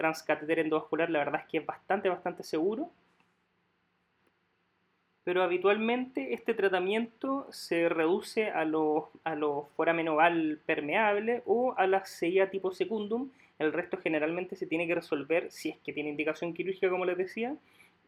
[0.58, 2.90] endovascular la verdad es que es bastante, bastante seguro
[5.24, 9.36] pero habitualmente este tratamiento se reduce a los, a
[9.76, 13.30] foramen oval permeable o a la CIA tipo secundum.
[13.58, 17.16] El resto generalmente se tiene que resolver, si es que tiene indicación quirúrgica, como les
[17.16, 17.54] decía,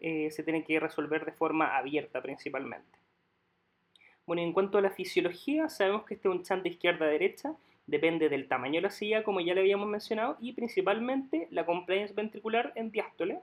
[0.00, 3.03] eh, se tiene que resolver de forma abierta principalmente.
[4.26, 7.08] Bueno, en cuanto a la fisiología, sabemos que este es un chant de izquierda a
[7.10, 7.54] derecha,
[7.86, 12.14] depende del tamaño de la silla, como ya le habíamos mencionado, y principalmente la compliance
[12.14, 13.40] ventricular en diástole,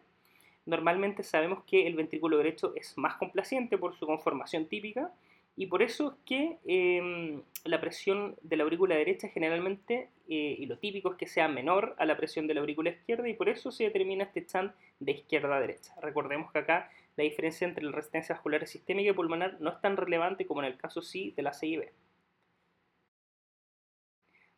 [0.66, 5.12] normalmente sabemos que el ventrículo derecho es más complaciente por su conformación típica
[5.56, 10.66] y por eso es que em, la presión de la aurícula derecha generalmente, eh, y
[10.66, 13.50] lo típico es que sea menor a la presión de la aurícula izquierda y por
[13.50, 15.94] eso se determina este chant de izquierda a derecha.
[16.02, 19.98] Recordemos que acá la diferencia entre la resistencia vascular sistémica y pulmonar no es tan
[19.98, 21.92] relevante como en el caso sí de la CIB.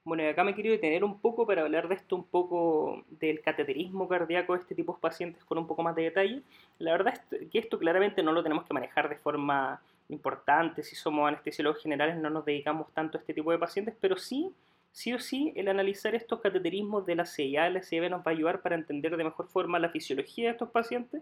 [0.05, 3.41] Bueno, y acá me quiero detener un poco para hablar de esto, un poco del
[3.41, 6.43] cateterismo cardíaco de este tipo de pacientes con un poco más de detalle.
[6.77, 10.95] La verdad es que esto claramente no lo tenemos que manejar de forma importante, si
[10.95, 14.51] somos anestesiólogos generales no nos dedicamos tanto a este tipo de pacientes, pero sí,
[14.91, 18.33] sí o sí, el analizar estos cateterismos de la CIA la CIB nos va a
[18.33, 21.21] ayudar para entender de mejor forma la fisiología de estos pacientes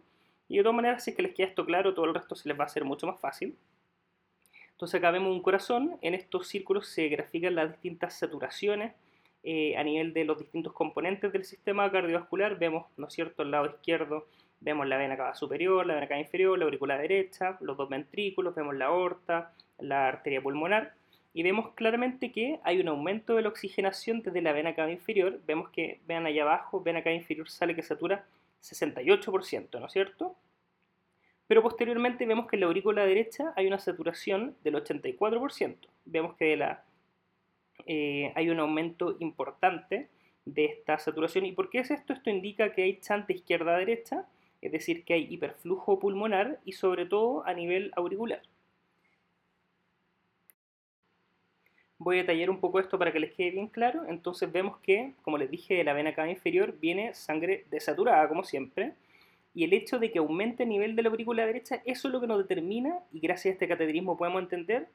[0.52, 2.50] y de todas maneras, si es que les queda esto claro, todo el resto se
[2.50, 3.56] les va a hacer mucho más fácil.
[4.72, 8.94] Entonces acá vemos un corazón, en estos círculos se grafican las distintas saturaciones
[9.44, 12.60] eh, a nivel de los distintos componentes del sistema cardiovascular.
[12.60, 14.28] Vemos, ¿no es cierto?, el lado izquierdo,
[14.60, 18.54] vemos la vena cava superior, la vena cava inferior, la aurícula derecha, los dos ventrículos,
[18.54, 20.96] vemos la aorta, la arteria pulmonar
[21.34, 25.40] y vemos claramente que hay un aumento de la oxigenación desde la vena cava inferior.
[25.48, 28.26] Vemos que, vean allá abajo, vena cava inferior sale que satura
[28.62, 30.36] 68%, ¿no es cierto?
[31.52, 35.76] pero posteriormente vemos que en la aurícula derecha hay una saturación del 84%.
[36.06, 36.86] Vemos que la,
[37.86, 40.08] eh, hay un aumento importante
[40.46, 41.46] de esta saturación.
[41.46, 42.14] ¿Y por qué es esto?
[42.14, 44.26] Esto indica que hay chante izquierda a derecha,
[44.62, 48.42] es decir, que hay hiperflujo pulmonar y sobre todo a nivel auricular.
[52.04, 54.06] Voy a detallar un poco esto para que les quede bien claro.
[54.08, 58.44] Entonces vemos que, como les dije, de la vena cava inferior viene sangre desaturada, como
[58.44, 58.94] siempre
[59.54, 62.22] y el hecho de que aumente el nivel de la aurícula derecha, eso es lo
[62.22, 64.88] que nos determina, y gracias a este cateterismo podemos entender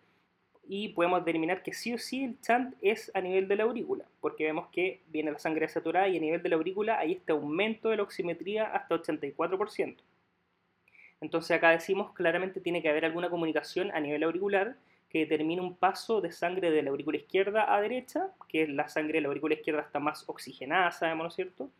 [0.68, 4.04] y podemos determinar que sí o sí el chant es a nivel de la aurícula,
[4.20, 7.32] porque vemos que viene la sangre saturada y a nivel de la aurícula hay este
[7.32, 9.96] aumento de la oximetría hasta 84%.
[11.20, 14.76] Entonces acá decimos claramente tiene que haber alguna comunicación a nivel auricular
[15.08, 19.14] que determine un paso de sangre de la aurícula izquierda a derecha, que la sangre
[19.14, 21.70] de la aurícula izquierda está más oxigenada, sabemos, ¿no es cierto?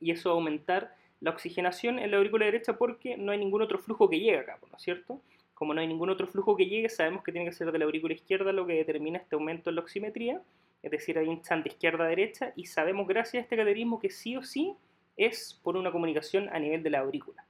[0.00, 3.62] Y eso va a aumentar la oxigenación en la aurícula derecha porque no hay ningún
[3.62, 5.22] otro flujo que llegue acá, ¿no es cierto?
[5.54, 7.86] Como no hay ningún otro flujo que llegue, sabemos que tiene que ser de la
[7.86, 10.42] aurícula izquierda lo que determina este aumento en la oximetría,
[10.82, 14.42] es decir, hay un chante izquierda-derecha, y sabemos gracias a este cateterismo que sí o
[14.42, 14.76] sí
[15.16, 17.44] es por una comunicación a nivel de la aurícula.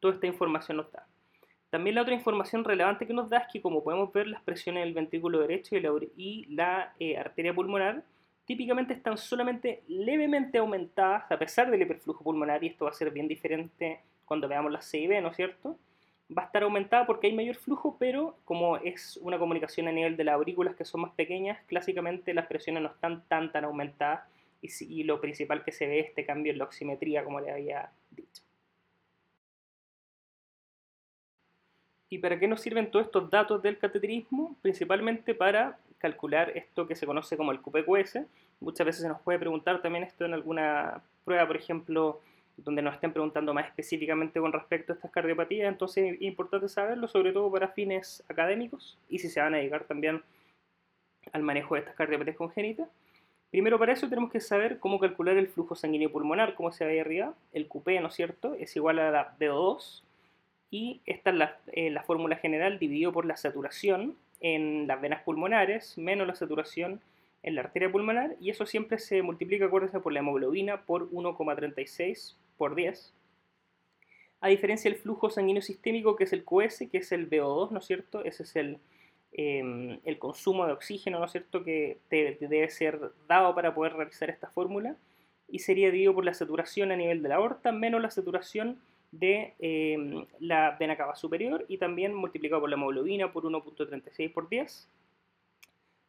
[0.00, 1.07] Toda esta información nos da.
[1.70, 4.84] También la otra información relevante que nos da es que como podemos ver las presiones
[4.84, 8.02] del ventrículo derecho y la, y la eh, arteria pulmonar,
[8.46, 13.10] típicamente están solamente levemente aumentadas a pesar del hiperflujo pulmonar y esto va a ser
[13.10, 15.78] bien diferente cuando veamos la CIB, ¿no es cierto?
[16.36, 20.16] Va a estar aumentada porque hay mayor flujo, pero como es una comunicación a nivel
[20.16, 24.22] de las aurículas que son más pequeñas, clásicamente las presiones no están tan tan aumentadas
[24.62, 27.92] y, lo principal que se ve es este cambio en la oximetría, como le había
[28.10, 28.47] dicho.
[32.10, 34.56] ¿Y para qué nos sirven todos estos datos del cateterismo?
[34.62, 38.20] Principalmente para calcular esto que se conoce como el QPQS.
[38.60, 42.20] Muchas veces se nos puede preguntar también esto en alguna prueba, por ejemplo,
[42.56, 45.68] donde nos estén preguntando más específicamente con respecto a estas cardiopatías.
[45.68, 49.84] Entonces es importante saberlo, sobre todo para fines académicos y si se van a dedicar
[49.84, 50.22] también
[51.32, 52.88] al manejo de estas cardiopatías congénitas.
[53.50, 56.92] Primero para eso tenemos que saber cómo calcular el flujo sanguíneo pulmonar, como se ve
[56.92, 57.34] ahí arriba.
[57.52, 60.02] El QP, ¿no es cierto?, es igual a la VO2
[60.70, 65.22] y esta es la, eh, la fórmula general dividido por la saturación en las venas
[65.22, 67.00] pulmonares menos la saturación
[67.42, 72.34] en la arteria pulmonar y eso siempre se multiplica, acuérdense, por la hemoglobina por 1,36
[72.56, 73.14] por 10.
[74.40, 77.78] A diferencia del flujo sanguíneo sistémico, que es el QS, que es el VO2, ¿no
[77.78, 78.24] es cierto?
[78.24, 78.78] Ese es el,
[79.32, 84.30] em, el consumo de oxígeno, ¿no es cierto?, que debe ser dado para poder realizar
[84.30, 84.96] esta fórmula.
[85.48, 88.78] Y sería dividido por la saturación a nivel de la aorta menos la saturación
[89.10, 94.48] de em, la vena cava superior y también multiplicado por la hemoglobina por 1.36 por
[94.48, 94.88] 10.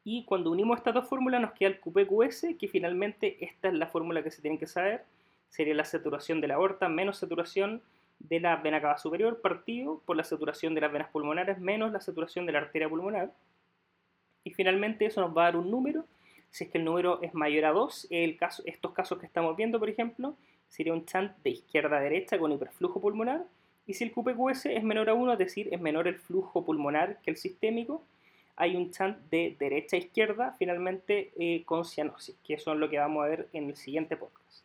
[0.04, 3.88] Y cuando unimos estas dos fórmulas nos queda el QPQS, que finalmente esta es la
[3.88, 5.04] fórmula que se tiene que saber.
[5.50, 7.82] Sería la saturación de la aorta menos saturación
[8.20, 12.02] de la vena cava superior partido por la saturación de las venas pulmonares menos la
[12.02, 13.32] saturación de la arteria pulmonar.
[14.44, 16.06] Y finalmente eso nos va a dar un número.
[16.50, 19.56] Si es que el número es mayor a 2, el caso, estos casos que estamos
[19.56, 20.36] viendo, por ejemplo,
[20.70, 23.46] sería un chant de izquierda a derecha con hiperflujo pulmonar.
[23.86, 27.20] Y si el QPQS es menor a 1, es decir, es menor el flujo pulmonar
[27.22, 28.04] que el sistémico,
[28.56, 32.90] hay un chant de derecha a izquierda, finalmente eh, con cianosis, que eso es lo
[32.90, 34.64] que vamos a ver en el siguiente podcast.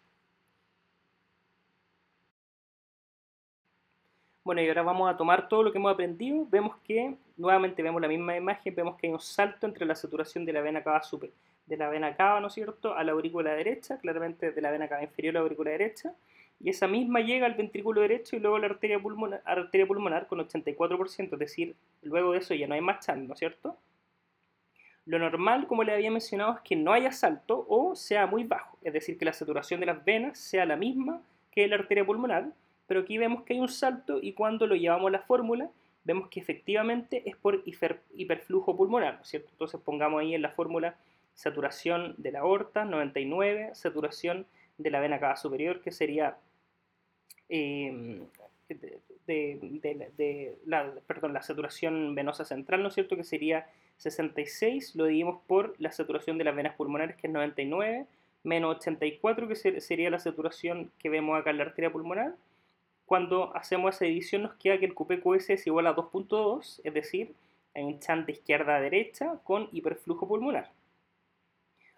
[4.45, 6.47] Bueno, y ahora vamos a tomar todo lo que hemos aprendido.
[6.51, 10.45] Vemos que, nuevamente vemos la misma imagen, vemos que hay un salto entre la saturación
[10.45, 11.31] de la vena cava super,
[11.67, 14.89] de la vena cava, ¿no es cierto?, a la aurícula derecha, claramente de la vena
[14.89, 16.15] cava inferior a la aurícula derecha,
[16.61, 21.33] y esa misma llega al ventrículo derecho y luego a la arteria pulmonar, con 84%,
[21.33, 23.77] es decir, luego de eso ya no hay más chant, ¿no es cierto?
[25.07, 28.79] Lo normal, como le había mencionado, es que no haya salto o sea muy bajo,
[28.83, 32.47] es decir, que la saturación de las venas sea la misma que la arteria pulmonar,
[32.87, 35.71] pero aquí vemos que hay un salto y cuando lo llevamos a la fórmula,
[36.05, 37.63] vemos que efectivamente es por
[38.15, 39.49] hiperflujo pulmonar, ¿no es cierto?
[39.53, 40.97] Entonces pongamos ahí en la fórmula
[41.35, 44.47] saturación de la aorta, 99, saturación
[44.79, 46.37] de la vena cava superior, que sería
[47.49, 48.27] em,
[50.67, 53.17] la, perdón, la saturación venosa central, ¿no es cierto?
[53.17, 53.67] Que sería
[53.99, 58.07] 66, lo dividimos por la saturación de las venas pulmonares, que es 99,
[58.43, 62.35] menos 84, que sería la saturación que vemos acá en la arteria pulmonar.
[63.07, 67.35] Cuando hacemos esa división nos queda que el QPQS es igual a 2.2, es decir,
[67.75, 70.71] hay un izquierda a derecha con hiperflujo pulmonar.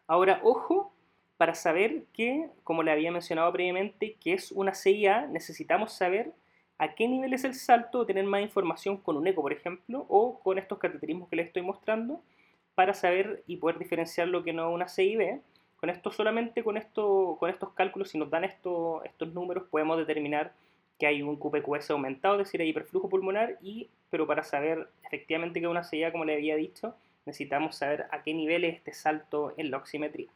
[0.06, 0.92] Ahora, ojo,
[1.36, 6.32] para saber que, como le había mencionado previamente, que es una CIA, necesitamos saber
[6.78, 10.38] a qué nivel es el salto tener más información con un eco, por ejemplo, o
[10.40, 12.22] con estos cateterismos que les estoy mostrando,
[12.74, 15.40] para saber y poder diferenciar lo que no es una CIB.
[15.80, 20.52] Con esto solamente, con, esto, con estos cálculos, si nos dan estos números, podemos determinar
[20.98, 25.60] que hay un QPQS aumentado, es decir, hay hiperflujo pulmonar, y, pero para saber efectivamente
[25.60, 26.94] que es una CIA, como le había dicho,
[27.26, 30.30] necesitamos saber a qué nivel es este salto en la oximetría.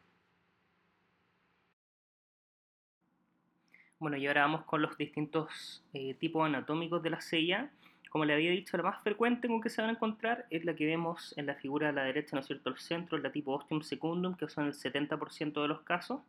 [4.01, 7.71] Bueno, y ahora vamos con los distintos eh, tipos anatómicos de la CIA.
[8.09, 10.75] Como le había dicho, la más frecuente con que se van a encontrar es la
[10.75, 13.53] que vemos en la figura a la derecha, ¿no es cierto?, el centro, la tipo
[13.53, 16.21] ostium secundum, que son el 70% de los casos,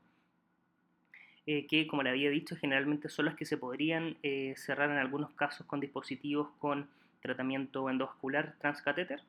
[1.47, 4.97] eh, que, como le había dicho, generalmente son las que se podrían eh, cerrar en
[4.97, 6.89] algunos casos con dispositivos con
[7.21, 9.21] tratamiento endovascular transcatéter.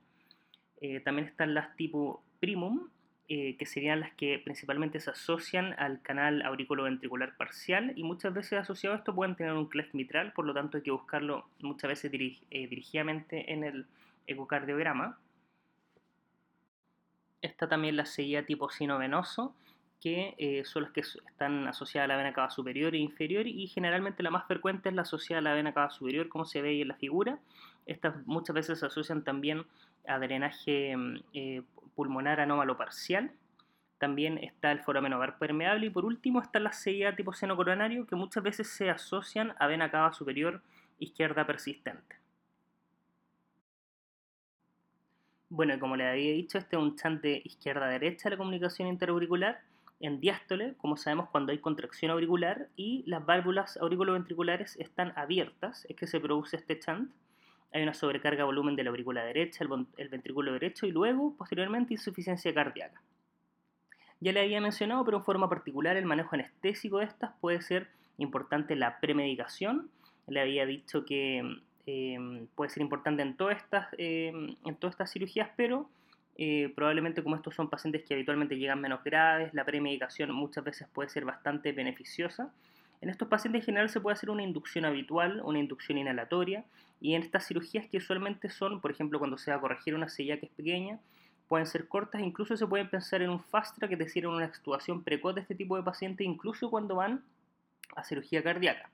[1.05, 2.89] También están las tipo primum,
[3.35, 8.59] eh, que serían las que principalmente se asocian al canal auriculoventricular parcial y muchas veces
[8.59, 11.89] asociado a esto pueden tener un cleft mitral, por lo tanto hay que buscarlo muchas
[11.89, 13.87] veces eh, dirigidamente en el
[14.27, 15.19] ecocardiograma.
[17.41, 19.55] Está también la seguida tipo sinovenoso,
[19.99, 23.67] que eh, son las que están asociadas a la vena cava superior e inferior y
[23.69, 26.71] generalmente la más frecuente es la asociada a la vena cava superior, como se ve
[26.71, 27.39] ahí en la figura.
[27.87, 29.65] Estas muchas veces se asocian también
[30.07, 31.17] a drenaje mm,
[31.95, 33.33] pulmonar anómalo parcial.
[33.99, 38.07] También está el foramen ovar permeable y por último está la CIA tipo seno coronario
[38.07, 40.61] que muchas veces se asocian a vena cava superior
[40.99, 42.17] izquierda persistente.
[45.49, 49.61] Bueno, como le había dicho, este es un chante izquierda-derecha de la comunicación interauricular.
[50.01, 55.95] En diástole, como sabemos, cuando hay contracción auricular y las válvulas auriculoventriculares están abiertas, es
[55.95, 57.13] que se produce este chant
[57.73, 59.65] hay una sobrecarga volumen de la aurícula derecha,
[59.97, 63.01] el, ventrículo derecho y luego, posteriormente, insuficiencia cardíaca.
[64.21, 67.89] Ya le había mencionado, pero en forma particular, el manejo anestésico de estas puede ser
[68.19, 69.91] importante la premedicación.
[70.29, 71.43] Le había dicho que
[71.87, 75.91] em, puede ser importante en todas estas, em, en todas estas cirugías, pero
[76.37, 80.89] eh, probablemente como estos son pacientes que habitualmente llegan menos graves, la premedicación muchas veces
[80.93, 82.53] puede ser bastante beneficiosa
[83.03, 86.65] en estos pacientes en general se puede hacer una inducción habitual, una inducción inhalatoria,
[87.03, 90.09] y en estas cirugías que usualmente son, por ejemplo, cuando se va a corregir una
[90.09, 91.01] silla que es pequeña,
[91.49, 94.47] pueden ser cortas, incluso se pueden pensar en un fast track, es decir, en una
[94.47, 97.25] extubación precoz de este tipo de pacientes, incluso cuando van
[97.97, 98.89] a cirugía cardíaca.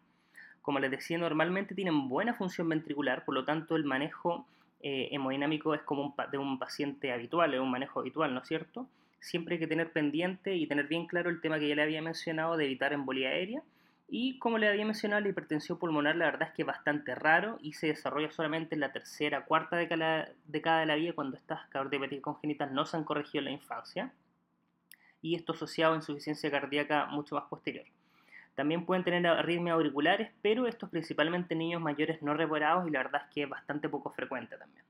[0.62, 4.46] Como les decía, normalmente tienen buena función ventricular, por lo tanto el manejo
[4.80, 8.48] eh, hemodinámico es como un de un paciente habitual, es un manejo habitual, ¿no es
[8.48, 8.88] cierto?
[9.20, 12.00] Siempre hay que tener pendiente y tener bien claro el tema que ya le había
[12.00, 13.62] mencionado de evitar embolía aérea.
[14.10, 17.58] Y como le había mencionado, la hipertensión pulmonar la verdad es que es bastante raro
[17.60, 22.22] y se desarrolla solamente en la tercera, cuarta década, de la vida cuando estas cardiopatías
[22.22, 24.14] congénitas no se han corregido en la infancia.
[25.20, 27.84] Y esto asociado a insuficiencia cardíaca mucho más posterior.
[28.54, 33.02] También pueden tener arritmias auriculares, pero esto es principalmente niños mayores no reparados y la
[33.02, 34.84] verdad es que es bastante poco frecuente también.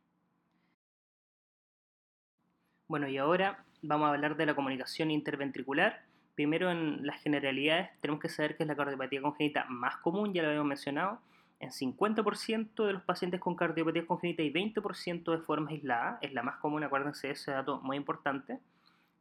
[2.87, 6.08] Bueno, y ahora vamos a hablar de la comunicación interventricular.
[6.39, 10.43] Primero, en las generalidades, tenemos que saber que es la cardiopatía congénita más común, ya
[10.43, 11.19] lo habíamos mencionado.
[11.59, 16.45] En 50% de los pacientes con cardiopatía congénita y 20% de forma aislada, es la
[16.45, 18.61] más común, acuérdense de ese dato muy importante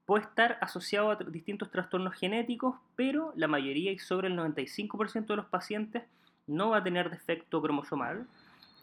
[0.05, 5.35] puede estar asociado a distintos trastornos genéticos, pero la mayoría y sobre el 95% de
[5.35, 6.03] los pacientes
[6.45, 8.27] no va a tener defecto cromosomal.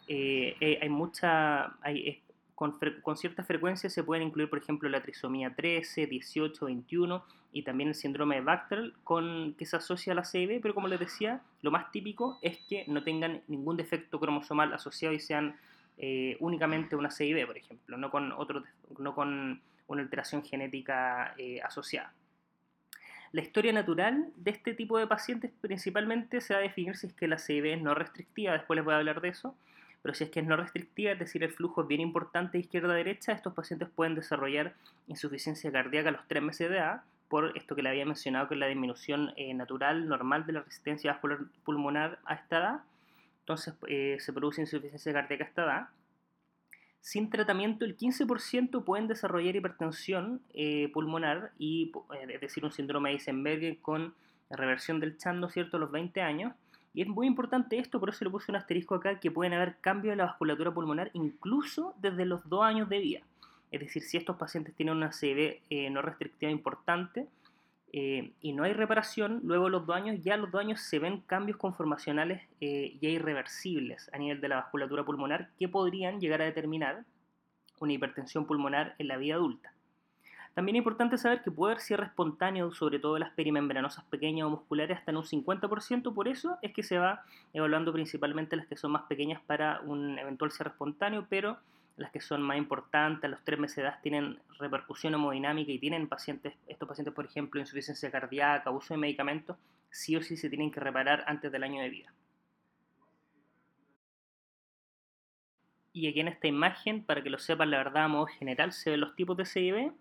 [0.09, 2.21] Eh, eh, hay mucha, hay,
[2.55, 7.89] con, cierta frecuencia se pueden incluir, por ejemplo, la trisomía 13, 18, 21 y también
[7.89, 11.41] el síndrome de Bacter, con, que se asocia a la CIB, pero como les decía,
[11.61, 15.57] lo más típico es que no tengan ningún defecto cromosomal asociado y sean
[15.97, 18.63] eh, únicamente una CIB, por ejemplo, no con, otro,
[18.99, 22.13] no con una alteración genética eh, asociada.
[23.33, 27.13] La historia natural de este tipo de pacientes principalmente se va a definir si es
[27.13, 29.57] que la CIB es no restrictiva, después les voy a hablar de eso,
[30.05, 33.31] pero si es que es no restrictiva, es decir, el flujo es bien importante izquierda-derecha,
[33.31, 34.75] estos pacientes pueden desarrollar
[35.07, 38.53] insuficiencia cardíaca a los 3 meses de edad, por esto que le había mencionado, que
[38.53, 42.81] es la disminución eh, natural, normal de la resistencia vascular pulmonar a esta edad.
[43.39, 45.87] Entonces eh, se produce insuficiencia cardíaca a esta edad.
[47.01, 51.91] Sin tratamiento, el 15% pueden desarrollar hipertensión eh, pulmonar, y,
[52.31, 54.13] es decir, un síndrome de Eisenberg con
[54.51, 56.53] reversión del chando, ¿cierto?, a los 20 años.
[56.95, 59.77] Y es muy importante esto, por eso le puse un asterisco acá, que pueden haber
[59.81, 63.19] cambios en la vasculatura pulmonar incluso desde los 2 años de vida.
[63.69, 67.27] Es decir, si estos pacientes tienen una CV eh, no restrictiva importante,
[67.91, 71.21] eh, y no hay reparación, luego los dos años, ya los dos años se ven
[71.21, 76.45] cambios conformacionales eh, ya irreversibles a nivel de la vasculatura pulmonar que podrían llegar a
[76.45, 77.05] determinar
[77.79, 79.74] una hipertensión pulmonar en la vida adulta.
[80.55, 84.49] También es importante saber que puede haber cierre espontáneo, sobre todo las perimembranosas pequeñas o
[84.49, 88.77] musculares, hasta en un 50%, por eso es que se va evaluando principalmente las que
[88.77, 91.57] son más pequeñas para un eventual cierre espontáneo, pero
[91.97, 96.07] las que son más importantes, los tres meses de edad tienen repercusión hemodinámica y tienen
[96.07, 99.57] pacientes, estos pacientes, por ejemplo, insuficiencia cardíaca, uso de medicamentos,
[99.89, 102.13] sí o sí se tienen que reparar antes del año de vida.
[105.91, 108.91] Y aquí en esta imagen, para que lo sepan la verdad a modo general, se
[108.91, 109.93] ven los tipos de CIB.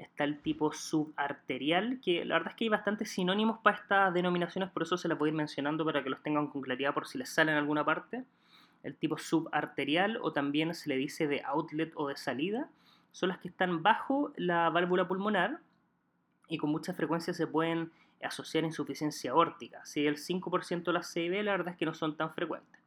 [0.00, 4.70] Está el tipo subarterial, que la verdad es que hay bastantes sinónimos para estas denominaciones,
[4.70, 7.06] por eso se las voy a ir mencionando para que los tengan con claridad por
[7.06, 8.24] si les sale en alguna parte
[8.82, 12.68] el tipo subarterial o también se le dice de outlet o de salida,
[13.12, 15.60] son las que están bajo la válvula pulmonar
[16.48, 17.90] y con mucha frecuencia se pueden
[18.22, 19.84] asociar insuficiencia aórtica.
[19.84, 22.80] Si el 5% de las CIB, la verdad es que no son tan frecuentes.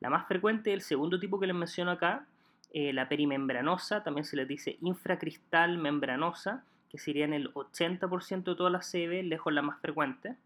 [0.00, 2.26] La más frecuente el segundo tipo que les menciono acá,
[2.70, 8.54] eh, la perimembranosa, también se les dice infracristal membranosa, que sería en el 80% de
[8.56, 10.36] todas las CIB, lejos la más frecuente.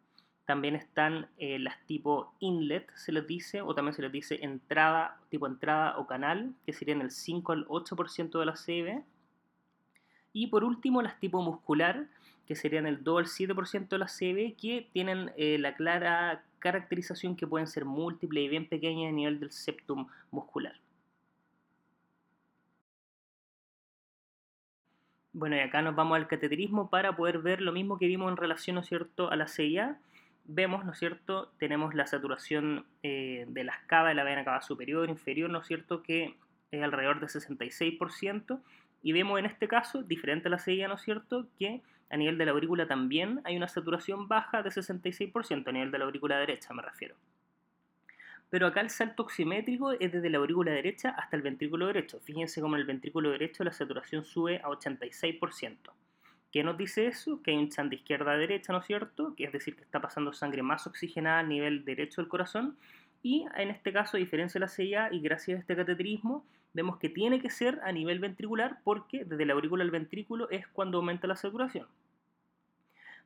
[0.45, 5.21] También están eh, las tipo inlet, se les dice, o también se les dice entrada,
[5.31, 9.05] tipo entrada o canal, que serían el 5 al 8% de la CB.
[10.33, 12.09] Y por último, las tipo muscular,
[12.47, 17.37] que serían el 2 al 7% de la CB, que tienen eh, la clara caracterización
[17.37, 20.82] que pueden ser múltiples y bien pequeñas a nivel del septum muscular.
[25.35, 28.37] Bueno, y acá nos vamos al cateterismo para poder ver lo mismo que vimos en
[28.37, 29.99] relación, ¿no cierto?, a la CIA
[30.45, 34.61] vemos, ¿no es cierto?, tenemos la saturación eh, de la escava de la vena cava
[34.61, 36.37] superior, inferior, ¿no es cierto?, que
[36.71, 38.61] es alrededor de 66%,
[39.03, 42.37] y vemos en este caso, diferente a la CIA, ¿no es cierto?, que a nivel
[42.37, 46.39] de la aurícula también hay una saturación baja de 66%, a nivel de la aurícula
[46.39, 47.17] derecha me refiero.
[48.53, 52.21] Pero acá el salto oximétrico es desde la aurícula derecha hasta el ventrículo derecho.
[52.21, 55.79] Fíjense cómo en el ventrículo derecho la saturación sube a 86%.
[56.53, 57.41] ¿Qué nos dice eso?
[57.43, 59.35] Que hay un chan de izquierda a derecha, ¿no es cierto?
[59.37, 62.77] Que es decir, que está pasando sangre más oxigenada a nivel derecho del corazón.
[63.23, 66.45] Y en este caso, a diferencia de la CIA, y gracias a este cateterismo,
[66.75, 70.69] vemos que tiene que ser a nivel ventricular porque desde la aurícula al ventrículo es
[70.69, 71.87] cuando aumenta la saturación.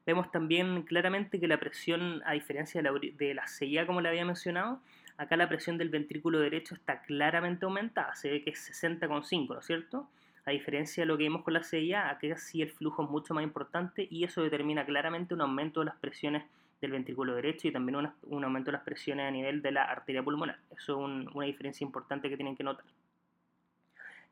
[0.06, 4.08] Vemos también claramente que la presión, a diferencia de la, de la CIA, como le
[4.08, 4.80] había mencionado,
[5.18, 9.58] acá la presión del ventrículo derecho está claramente aumentada, se ve que es 60,5, ¿no
[9.58, 10.08] es cierto?
[10.44, 13.34] A diferencia de lo que vimos con la CIA, aquí sí el flujo es mucho
[13.34, 16.44] más importante y eso determina claramente un aumento de las presiones
[16.80, 20.22] del ventrículo derecho y también un aumento de las presiones a nivel de la arteria
[20.22, 20.58] pulmonar.
[20.70, 22.84] Eso es una diferencia importante que tienen que notar.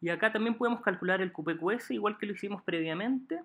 [0.00, 3.40] Y acá también podemos calcular el QPQS igual que lo hicimos previamente.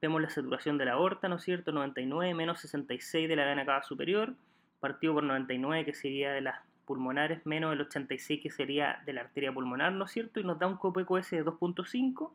[0.00, 1.72] Vemos la saturación de la aorta, ¿no es cierto?
[1.72, 4.34] 99 menos 66 de la vena cava superior,
[4.78, 9.22] partido por 99 que sería de las pulmonares menos el 86 que sería de la
[9.22, 10.40] arteria pulmonar, ¿no es cierto?
[10.40, 12.30] Y nos da un QPQS de 2.5.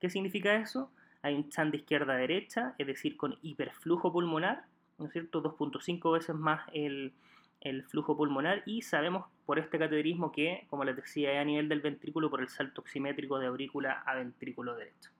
[0.00, 0.90] ¿Qué significa eso?
[1.22, 4.64] Hay un chan de izquierda a derecha, es decir, con hiperflujo pulmonar,
[4.98, 5.42] ¿no es cierto?
[5.42, 7.12] 2.5 veces más el,
[7.60, 11.68] el, flujo pulmonar y sabemos por este cateterismo que, como les decía, es a nivel
[11.68, 15.10] del ventrículo por el salto oximétrico de aurícula a ventrículo derecho.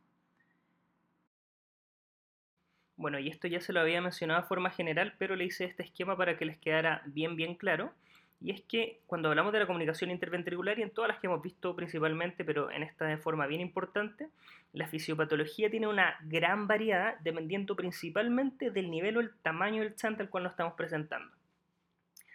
[2.97, 5.83] Bueno, y esto ya se lo había mencionado de forma general, pero le hice este
[5.83, 7.95] esquema para que les quedara bien, bien claro.
[8.43, 11.43] Y es que cuando hablamos de la comunicación interventricular y en todas las que hemos
[11.43, 14.29] visto principalmente, pero en esta de forma bien importante,
[14.73, 20.21] la fisiopatología tiene una gran variedad dependiendo principalmente del nivel o el tamaño del chant
[20.21, 21.31] al cual nos estamos presentando.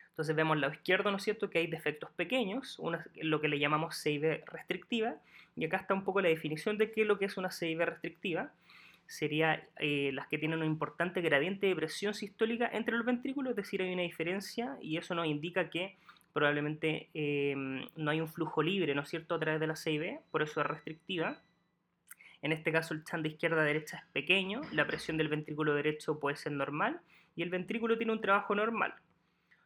[0.10, 2.80] Entonces vemos al lado izquierdo, ¿no es cierto?, que hay defectos pequeños,
[3.16, 5.16] lo que le llamamos CIV restrictiva,
[5.58, 7.82] y acá está un poco la definición de qué es lo que es una CIV
[7.82, 8.52] restrictiva
[9.08, 13.58] sería eh, las que tienen un importante gradiente de presión sistólica entre los ventrículos, es
[13.58, 15.96] decir, hay una diferencia y eso nos indica que
[16.34, 20.20] probablemente em, no hay un flujo libre, ¿no es cierto?, a través de la CIB,
[20.32, 21.40] por eso es restrictiva.
[22.42, 25.74] En este caso el chan de izquierda a derecha es pequeño, la presión del ventrículo
[25.74, 27.00] derecho puede ser normal
[27.36, 28.94] y el ventrículo tiene un trabajo normal.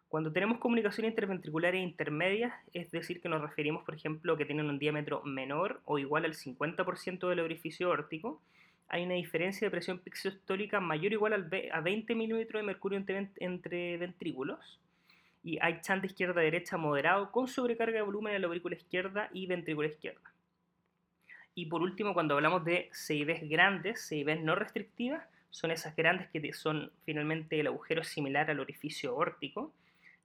[0.09, 4.79] Cuando tenemos comunicaciones interventriculares intermedias, es decir, que nos referimos, por ejemplo, que tienen un
[4.79, 8.41] diámetro menor o igual al 50% del orificio órtico,
[8.89, 13.97] hay una diferencia de presión pixostólica mayor o igual a 20 milímetros de mercurio entre,
[13.97, 14.79] ventrículos.
[15.43, 19.29] Y hay chant de izquierda derecha moderado con sobrecarga de volumen en la aurícula izquierda
[19.31, 20.33] y ventrícula izquierda.
[21.53, 26.53] Y por último, cuando hablamos de CIVs grandes, CIVs no restrictivas, son esas grandes que
[26.53, 29.71] son finalmente el agujero similar al orificio órtico.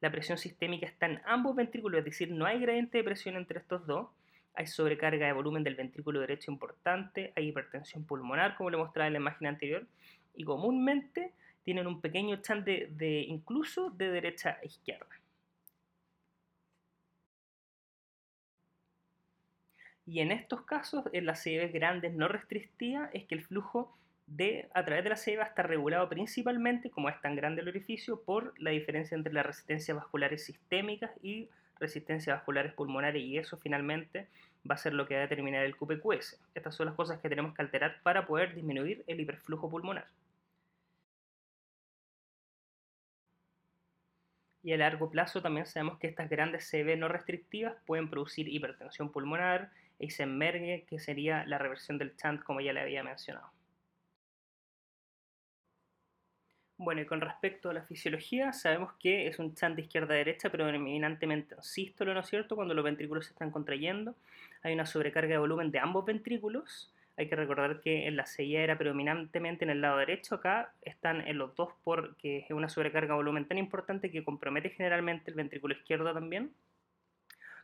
[0.00, 3.58] La presión sistémica está en ambos ventrículos, es decir, no hay gradiente de presión entre
[3.58, 4.08] estos dos
[4.54, 9.14] hay sobrecarga de volumen del ventrículo derecho importante, hay hipertensión pulmonar, como le mostraba en
[9.14, 9.86] la imagen anterior,
[10.34, 11.32] y comúnmente
[11.64, 15.06] tienen un pequeño chant de, incluso de derecha a izquierda.
[20.06, 23.96] Y en estos casos, en las CIB grandes no restrictivas, es que el flujo
[24.26, 28.22] de, a través de la CIB está regulado principalmente, como es tan grande el orificio,
[28.22, 31.48] por la diferencia entre las resistencias vasculares sistémicas y
[31.84, 34.26] resistencias vasculares pulmonares y eso finalmente
[34.68, 36.40] va a ser lo que va a determinar el QPQS.
[36.54, 40.06] Estas son las cosas que tenemos que alterar para poder disminuir el hiperflujo pulmonar.
[44.62, 49.12] Y a largo plazo también sabemos que estas grandes CB no restrictivas pueden producir hipertensión
[49.12, 53.53] pulmonar, Eisenberg, que sería la reversión del chant como ya le había mencionado.
[56.84, 60.18] Bueno, y con respecto a la fisiología, sabemos que es un chant de izquierda a
[60.18, 62.56] derecha, pero eminentemente en sístolo, ¿no es cierto?
[62.56, 64.14] Cuando los ventrículos se están contrayendo,
[64.62, 66.92] hay una sobrecarga de volumen de ambos ventrículos.
[67.16, 71.26] Hay que recordar que en la CIA era predominantemente en el lado derecho, acá están
[71.26, 75.38] en los dos porque es una sobrecarga de volumen tan importante que compromete generalmente el
[75.38, 76.52] ventrículo izquierdo también.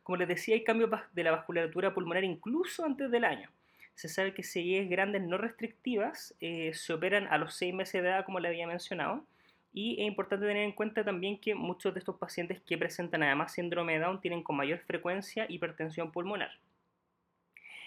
[0.02, 3.50] Como les decía, hay cambios de la vasculatura pulmonar incluso antes del año
[3.94, 8.08] se sabe que CIEs grandes no restrictivas eh, se operan a los 6 meses de
[8.08, 9.24] edad, como le había mencionado.
[9.72, 13.52] Y es importante tener en cuenta también que muchos de estos pacientes que presentan además
[13.52, 16.50] síndrome de Down tienen con mayor frecuencia hipertensión pulmonar.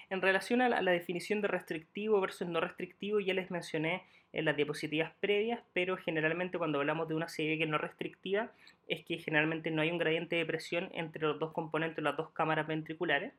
[0.10, 4.56] En relación a la, definición de restrictivo versus no restrictivo, ya les mencioné en las
[4.56, 8.52] diapositivas previas, pero generalmente cuando hablamos de una CIE que no restrictiva,
[8.88, 12.30] es que generalmente no hay un gradiente de presión entre los dos componentes, las dos
[12.32, 13.34] cámaras ventriculares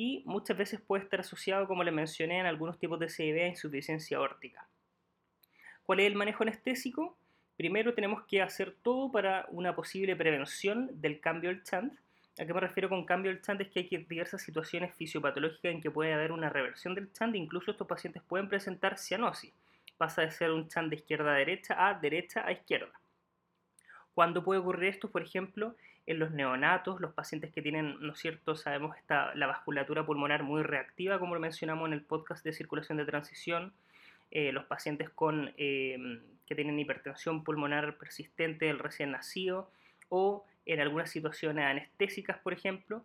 [0.00, 3.48] y muchas veces puede estar asociado, como le mencioné, en algunos tipos de CIB a
[3.48, 4.66] insuficiencia órtica.
[5.82, 7.18] ¿Cuál es el manejo anestésico?
[7.58, 11.92] Primero tenemos que hacer todo para una posible prevención del cambio del chant.
[12.38, 13.60] ¿A qué me refiero con cambio del chant?
[13.60, 17.70] Es que hay diversas situaciones fisiopatológicas en que puede haber una reversión del chant, incluso
[17.70, 19.52] estos pacientes pueden presentar cianosis.
[19.98, 22.98] Pasa de ser un chant de izquierda a derecha a derecha a izquierda.
[24.14, 25.10] ¿Cuándo puede ocurrir esto?
[25.10, 25.76] Por ejemplo,
[26.10, 30.42] en los neonatos, los pacientes que tienen, ¿no es cierto?, sabemos está la vasculatura pulmonar
[30.42, 33.72] muy reactiva, como lo mencionamos en el podcast de circulación de transición,
[34.32, 39.70] eh, los pacientes con, em, que tienen hipertensión pulmonar persistente del recién nacido,
[40.08, 43.04] o en algunas situaciones anestésicas, por ejemplo,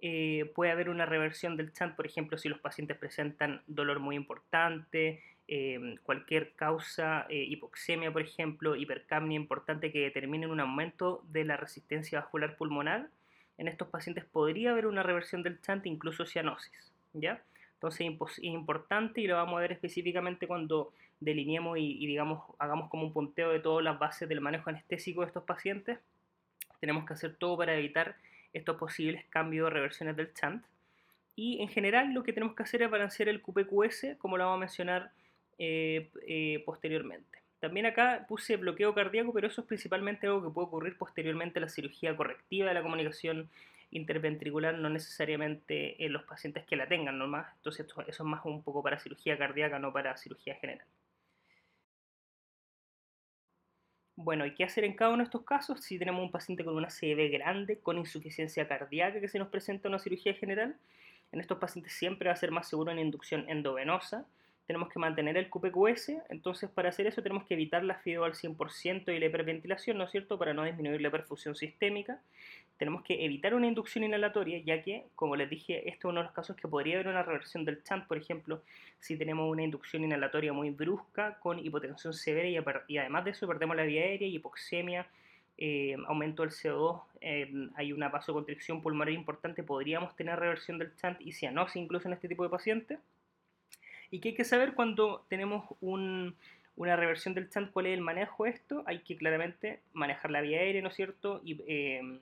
[0.00, 4.16] eh, puede haber una reversión del chant, por ejemplo, si los pacientes presentan dolor muy
[4.16, 11.44] importante, Em, cualquier causa, eh, hipoxemia por ejemplo, hipercapnia importante que determine un aumento de
[11.44, 13.08] la resistencia vascular pulmonar,
[13.56, 16.92] en estos pacientes podría haber una reversión del chant, incluso cianosis.
[17.12, 17.40] ¿ya?
[17.74, 22.90] Entonces es importante y lo vamos a ver específicamente cuando delineemos y, y, digamos hagamos
[22.90, 26.00] como un punteo de todas las bases del manejo anestésico de estos pacientes.
[26.80, 28.16] Tenemos que hacer todo para evitar
[28.52, 30.64] estos posibles cambios o reversiones del chant.
[31.36, 34.56] Y en general lo que tenemos que hacer es balancear el QPQS, como lo vamos
[34.56, 35.12] a mencionar
[35.58, 37.38] eh, eh, posteriormente.
[37.60, 41.62] También acá puse bloqueo cardíaco, pero eso es principalmente algo que puede ocurrir posteriormente a
[41.62, 43.50] la cirugía correctiva de la comunicación
[43.90, 47.46] interventricular, no necesariamente en los pacientes que la tengan nomás.
[47.56, 50.86] Entonces eso es más un poco para cirugía cardíaca, no para cirugía general.
[54.16, 55.80] Bueno, ¿y qué hacer en cada uno de estos casos?
[55.82, 59.88] Si tenemos un paciente con una CB grande, con insuficiencia cardíaca que se nos presenta
[59.88, 60.76] una cirugía general,
[61.32, 64.26] en estos pacientes siempre va a ser más seguro una inducción endovenosa
[64.66, 68.34] tenemos que mantener el QPQS, entonces para hacer eso tenemos que evitar la FIDO al
[68.34, 72.20] 100% y la hiperventilación, ¿no es cierto?, para no disminuir la perfusión sistémica.
[72.76, 76.24] Tenemos que evitar una inducción inhalatoria, ya que, como les dije, este es uno de
[76.24, 78.60] los casos que podría haber una reversión del chant, por ejemplo,
[78.98, 82.48] si tenemos una inducción inhalatoria muy brusca, con hipotensión severa
[82.88, 85.06] y, además de eso perdemos la vía aérea, hipoxemia,
[85.58, 91.18] eh, aumento del CO2, eh, hay una vasoconstricción pulmonar importante, podríamos tener reversión del chant
[91.20, 92.98] y cianosis incluso en este tipo de pacientes
[94.16, 98.44] y que hay que saber cuando tenemos una reversión del chant, cuál es el manejo
[98.44, 98.82] de esto.
[98.86, 101.42] Hay que claramente manejar la vía aérea, ¿no es cierto?
[101.44, 102.18] Y em,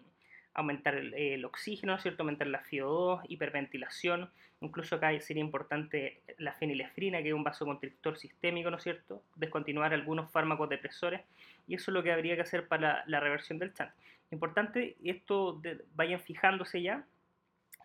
[0.55, 2.25] aumentar el, oxígeno, ¿no es cierto?
[2.25, 4.29] Aumentar la FIO2, hiperventilación.
[4.61, 9.23] Incluso acá sería importante la fenilefrina, que es un vasoconstrictor sistémico, ¿no es cierto?
[9.37, 11.21] Descontinuar algunos fármacos depresores.
[11.69, 13.93] Y eso es lo que habría que hacer para la, reversión del chant.
[14.33, 15.63] Importante, esto
[15.95, 17.05] vayan fijándose ya,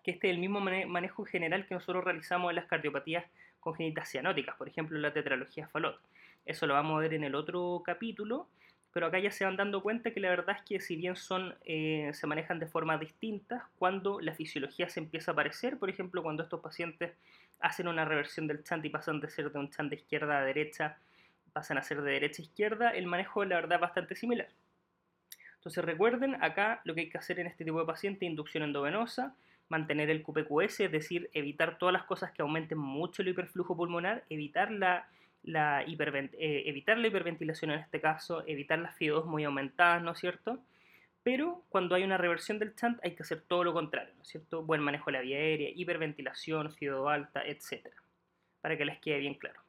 [0.02, 3.24] que este es el mismo manejo general que nosotros realizamos en las cardiopatías
[3.60, 6.00] congénitas cianóticas, por ejemplo la tetralogía Fallot.
[6.44, 8.48] Eso lo vamos a ver en el otro capítulo,
[8.92, 11.54] pero acá ya se van dando cuenta que la verdad es que si bien son,
[11.64, 16.22] eh, se manejan de forma distintas, cuando la fisiología se empieza a aparecer, por ejemplo,
[16.22, 17.12] cuando estos pacientes
[17.60, 20.44] hacen una reversión del chant y pasan de ser de un chant de izquierda a
[20.44, 20.98] derecha,
[21.52, 24.48] pasan a ser de derecha a izquierda, el manejo la verdad es bastante similar.
[25.56, 29.36] Entonces recuerden, acá lo que hay que hacer en este tipo de paciente, inducción endovenosa,
[29.70, 34.24] mantener el QPQS, es decir, evitar todas las cosas que aumenten mucho el hiperflujo pulmonar,
[34.28, 35.08] evitar la,
[35.44, 40.18] la, eh, evitar la hiperventilación en este caso, evitar las FIO2 muy aumentadas, ¿no es
[40.18, 40.58] cierto?
[41.22, 44.28] Pero cuando hay una reversión del chant hay que hacer todo lo contrario, ¿no es
[44.28, 44.62] cierto?
[44.64, 47.88] Buen manejo de la vía aérea, hiperventilación, FIO2 alta, etc.
[48.60, 49.60] Para que les quede bien claro.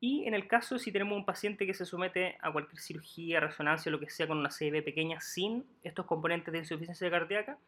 [0.00, 3.92] Y en el caso si tenemos un paciente que se somete a cualquier cirugía, resonancia,
[3.92, 7.58] lo que sea, con una CB pequeña sin estos componentes de insuficiencia cardíaca,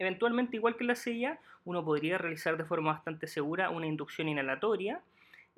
[0.00, 4.30] Eventualmente, igual que en la CIA, uno podría realizar de forma bastante segura una inducción
[4.30, 5.02] inhalatoria,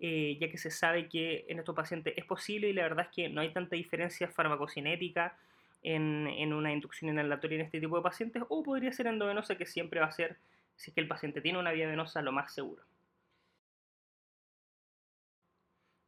[0.00, 3.14] eh, ya que se sabe que en estos pacientes es posible y la verdad es
[3.14, 5.36] que no hay tanta diferencia farmacocinética
[5.84, 9.64] en, en, una inducción inhalatoria en este tipo de pacientes, o podría ser endovenosa, que
[9.64, 10.36] siempre va a ser,
[10.74, 12.82] si es que el paciente tiene una vía venosa, lo más seguro.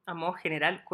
[0.07, 0.84] A modo general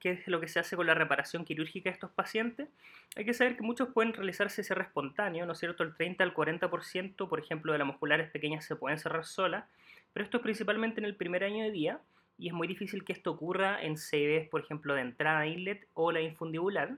[0.00, 2.68] qué es lo que se hace con la reparación quirúrgica de estos pacientes,
[3.16, 5.82] hay que saber que muchos pueden realizarse cierre espontáneo, ¿no es cierto?
[5.82, 9.64] El 30 al 40%, por ejemplo, de las musculares pequeñas se pueden cerrar solas,
[10.12, 12.00] pero esto es principalmente en el primer año de vida
[12.38, 16.12] y es muy difícil que esto ocurra en CVs, por ejemplo, de entrada inlet o
[16.12, 16.96] la infundibular.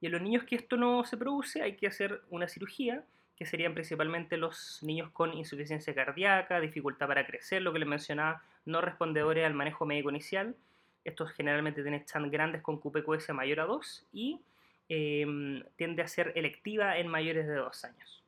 [0.00, 3.04] Y en los niños que esto no se produce hay que hacer una cirugía,
[3.42, 8.40] que serían principalmente los niños con insuficiencia cardíaca, dificultad para crecer, lo que les mencionaba,
[8.66, 10.54] no respondedores al manejo médico inicial.
[11.02, 14.40] Estos generalmente tienen chant grandes con QPQS mayor a 2 y
[14.88, 18.22] em, tiende a ser electiva en mayores de 2 años.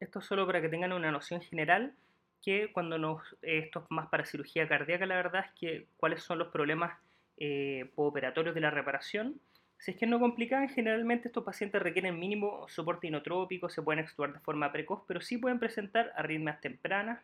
[0.00, 1.94] Esto solo para que tengan una noción general
[2.42, 6.40] que cuando nos, esto es más para cirugía cardíaca, la verdad es que cuáles son
[6.40, 6.98] los problemas
[7.36, 9.40] eh, operatorios de la reparación.
[9.78, 14.32] Si es que no complican, generalmente estos pacientes requieren mínimo soporte inotrópico, se pueden extubar
[14.32, 17.22] de forma precoz, pero sí pueden presentar arritmias tempranas,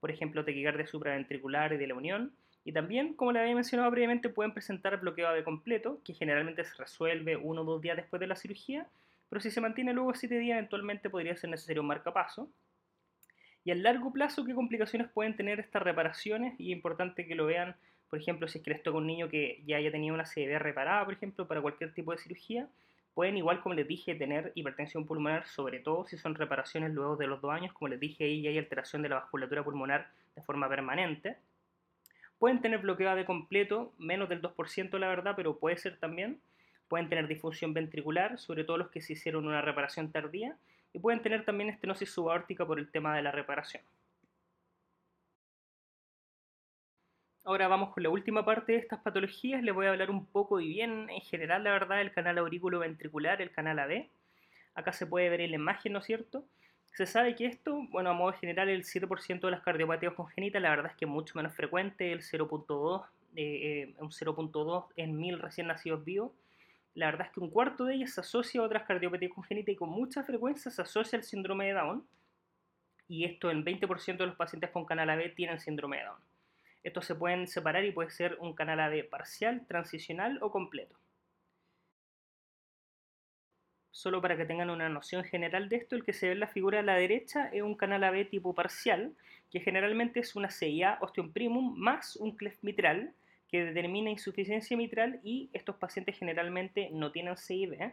[0.00, 2.32] por ejemplo, taquicardia supraventricular y de la unión.
[2.64, 6.74] Y también, como le había mencionado previamente, pueden presentar bloqueo de completo, que generalmente se
[6.76, 8.86] resuelve uno o dos días después de la cirugía,
[9.28, 12.50] pero si se mantiene luego siete días, eventualmente podría ser necesario un marcapaso.
[13.62, 16.58] Y a largo plazo, ¿qué complicaciones pueden tener estas reparaciones?
[16.58, 17.76] Y es importante que lo vean
[18.10, 20.58] por ejemplo, si es que les toca un niño que ya haya tenido una CB
[20.58, 22.68] reparada, por ejemplo, para cualquier tipo de cirugía,
[23.14, 27.28] pueden igual, como les dije, tener hipertensión pulmonar, sobre todo si son reparaciones luego de
[27.28, 30.68] los dos años, como les dije, ahí hay alteración de la vasculatura pulmonar de forma
[30.68, 31.36] permanente.
[32.40, 36.40] Pueden tener bloqueo de completo, menos del 2% la verdad, pero puede ser también.
[36.88, 40.56] Pueden tener disfunción ventricular, sobre todo los que se hicieron una reparación tardía.
[40.92, 43.82] Y pueden tener también estenosis subaórtica por el tema de la reparación.
[47.50, 49.60] Ahora vamos con la última parte de estas patologías.
[49.60, 52.78] Les voy a hablar un poco y bien en general, la verdad, del canal aurículo
[52.78, 54.06] ventricular, el canal AB.
[54.76, 56.44] Acá se puede ver en la imagen, ¿no es cierto?
[56.92, 60.70] Se sabe que esto, bueno, a modo general, el 7% de las cardiopatías congénitas, la
[60.70, 65.66] verdad es que es mucho menos frecuente, el 0.2, eh, un 0.2 en mil recién
[65.66, 66.30] nacidos vivos.
[66.94, 69.76] La verdad es que un cuarto de ellas se asocia a otras cardiopatías congénitas y
[69.76, 72.06] con mucha frecuencia se asocia al síndrome de Down.
[73.08, 76.29] Y esto en 20% de los pacientes con canal AB tienen síndrome de Down.
[76.82, 80.96] Estos se pueden separar y puede ser un canal AB parcial, transicional o completo.
[83.90, 86.46] Solo para que tengan una noción general de esto, el que se ve en la
[86.46, 89.14] figura a la derecha es un canal AB tipo parcial,
[89.50, 93.12] que generalmente es una CIA osteum primum más un cleft mitral,
[93.50, 97.92] que determina insuficiencia mitral y estos pacientes generalmente no tienen CIB.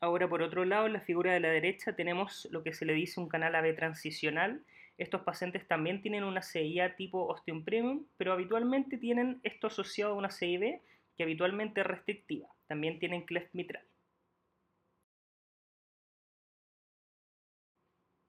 [0.00, 2.92] Ahora, por otro lado, en la figura de la derecha tenemos lo que se le
[2.92, 4.62] dice un canal AB transicional,
[4.96, 10.16] estos pacientes también tienen una CIA tipo osteum premium, pero habitualmente tienen esto asociado a
[10.16, 10.80] una CIB
[11.16, 12.48] que habitualmente es restrictiva.
[12.66, 13.84] También tienen cleft mitral.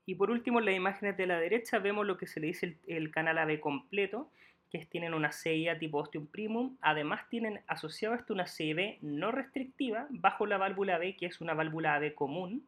[0.08, 2.78] Y por último, en las imágenes de la derecha vemos lo que se le dice
[2.88, 4.32] el, canal AB completo,
[4.70, 6.78] que tienen una CIA tipo osteum primum.
[6.82, 11.42] Además tienen asociado a esto una CIB no restrictiva bajo la válvula B, que es
[11.42, 12.68] una válvula AB común,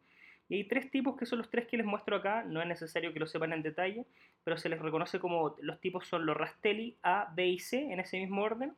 [0.50, 3.12] y hay tres tipos que son los tres que les muestro acá, no es necesario
[3.12, 4.06] que lo sepan en detalle,
[4.44, 8.00] pero se les reconoce como los tipos son los Rastelli A, B y C en
[8.00, 8.74] ese mismo orden.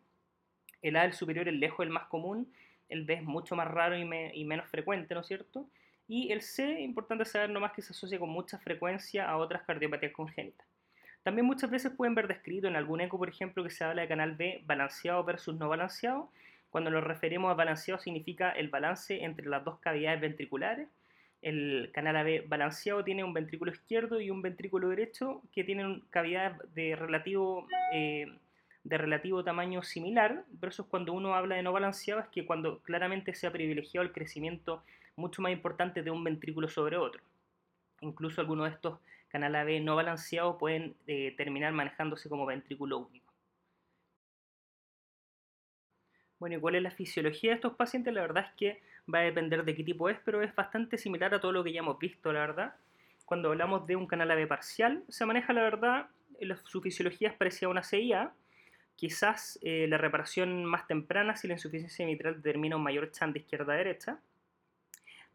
[0.82, 2.52] El A, el superior, el lejos, el más común,
[2.88, 4.06] el B es mucho más raro y,
[4.46, 5.70] menos frecuente, ¿no es cierto?
[6.08, 10.14] Y el C, importante saber nomás que se asocia con mucha frecuencia a otras cardiopatías
[10.14, 10.66] congénitas.
[11.22, 14.08] También muchas veces pueden ver descrito en algún eco, por ejemplo, que se habla de
[14.08, 16.32] canal B balanceado versus no balanceado.
[16.72, 20.88] Cuando nos referimos a balanceado significa el balance entre las dos cavidades ventriculares
[21.42, 26.58] el canal AB balanceado tiene un ventrículo izquierdo y un ventrículo derecho que tienen cavidades
[26.74, 28.28] de relativo, eh,
[28.84, 33.34] de relativo tamaño similar, es cuando uno habla de no balanceado, es que cuando claramente
[33.34, 34.84] se ha privilegiado el crecimiento
[35.16, 37.22] mucho más importante de un ventrículo sobre otro.
[38.02, 43.34] Incluso algunos de estos canal AB no balanceados pueden eh, terminar manejándose como ventrículo único.
[46.40, 48.14] Bueno, ¿y cuál es la fisiología de estos pacientes?
[48.14, 48.82] La verdad es que
[49.14, 51.74] va a depender de qué tipo es, pero es bastante similar a todo lo que
[51.74, 52.76] ya hemos visto, la verdad.
[53.26, 56.08] Cuando hablamos de un canal AB parcial, se maneja, la verdad,
[56.64, 58.34] su fisiología es parecida a una CIA.
[58.96, 63.40] Quizás eh, la reparación más temprana, si la insuficiencia mitral determina un mayor chan de
[63.40, 64.20] izquierda a derecha.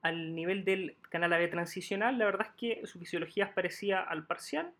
[0.03, 4.27] Al nivel del canal AB transicional, la verdad es que su fisiología es parecida al
[4.27, 4.73] parcial.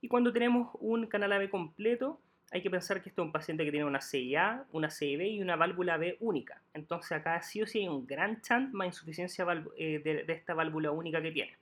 [0.00, 2.20] Y cuando tenemos un canal AB completo,
[2.50, 5.40] hay que pensar que esto es un paciente que tiene una CIA, una CIB y
[5.40, 6.60] una válvula B única.
[6.74, 9.46] Entonces acá sí o sí hay un gran chance más insuficiencia
[9.76, 11.56] eh, de, esta válvula única que tiene.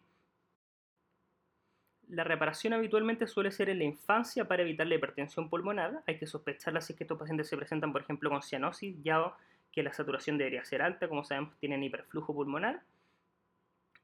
[2.08, 6.02] La reparación habitualmente suele ser en la infancia para evitar la hipertensión pulmonar.
[6.06, 9.34] Hay que sospecharla si es que estos pacientes se presentan, por ejemplo, con cianosis, ya
[9.70, 12.80] que la saturación debería ser alta, como sabemos tienen hiperflujo pulmonar.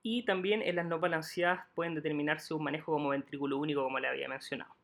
[0.02, 4.08] Y también en las no balanceadas pueden determinarse un manejo como ventrículo único, como le
[4.08, 4.74] había mencionado.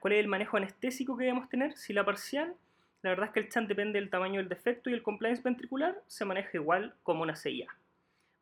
[0.00, 1.76] ¿Cuál es el manejo anestésico que debemos tener?
[1.76, 2.54] Si la parcial,
[3.02, 6.02] la verdad es que el chant depende del tamaño del defecto y el compliance ventricular
[6.06, 7.68] se maneja igual como una CIA.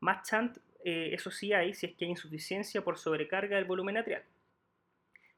[0.01, 3.97] Más chant, eh, eso sí hay si es que hay insuficiencia por sobrecarga del volumen
[3.97, 4.23] atrial.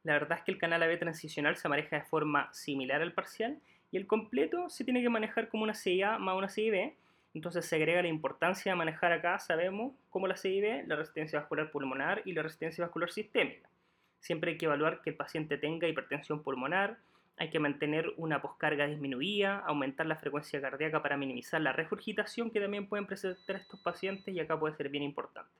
[0.03, 3.59] La verdad es que el canal AB transicional se maneja de forma similar al parcial
[3.91, 6.95] y el completo se tiene que manejar como una CIA más una CIB.
[7.35, 11.71] Entonces se agrega la importancia de manejar acá, sabemos, como la CIB, la resistencia vascular
[11.71, 13.69] pulmonar y la resistencia vascular sistémica.
[14.27, 16.99] Siempre hay que evaluar que el paciente tenga hipertensión pulmonar,
[17.37, 22.61] hay que mantener una poscarga disminuida, aumentar la frecuencia cardíaca para minimizar la regurgitación que
[22.61, 25.53] también pueden presentar estos pacientes y acá puede ser bien importante.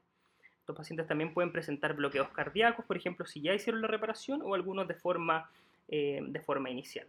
[0.59, 4.53] Estos pacientes también pueden presentar bloqueos cardíacos, por ejemplo, si ya hicieron la reparación o
[4.53, 5.49] algunos de forma,
[5.87, 7.07] eh, de forma inicial.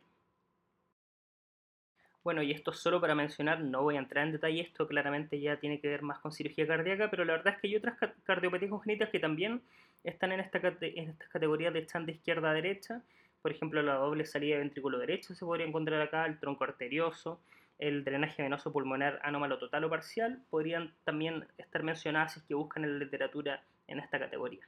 [2.23, 5.57] Bueno, y esto solo para mencionar, no voy a entrar en detalle, esto claramente ya
[5.57, 8.69] tiene que ver más con cirugía cardíaca, pero la verdad es que hay otras cardiopatías
[8.69, 9.63] congénitas que también
[10.03, 13.01] están en, esta, en estas categorías de stand de izquierda a derecha.
[13.41, 17.39] Por ejemplo, la doble salida de ventrículo derecho se podría encontrar acá, el tronco arterioso,
[17.79, 22.55] el drenaje venoso pulmonar anómalo total o parcial, podrían también estar mencionadas si es que
[22.55, 24.67] buscan en la literatura en esta categoría.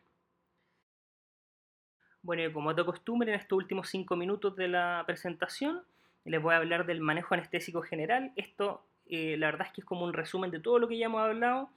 [2.21, 5.82] Bueno, y como de costumbre, en estos últimos cinco minutos de la presentación,
[6.25, 8.34] les voy a hablar del manejo anestésico general.
[8.36, 11.05] Esto, eh, la verdad es que es como un resumen de todo lo que ya
[11.05, 11.69] hemos hablado.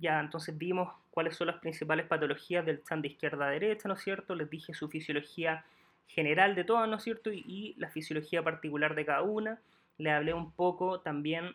[0.00, 3.94] Ya entonces vimos cuáles son las principales patologías del stand de izquierda a derecha, ¿no
[3.94, 4.34] es cierto?
[4.34, 5.64] Les dije su fisiología
[6.08, 7.30] general de todas, ¿no es cierto?
[7.32, 9.60] Y, la fisiología particular de cada una.
[9.98, 11.54] Le hablé un poco también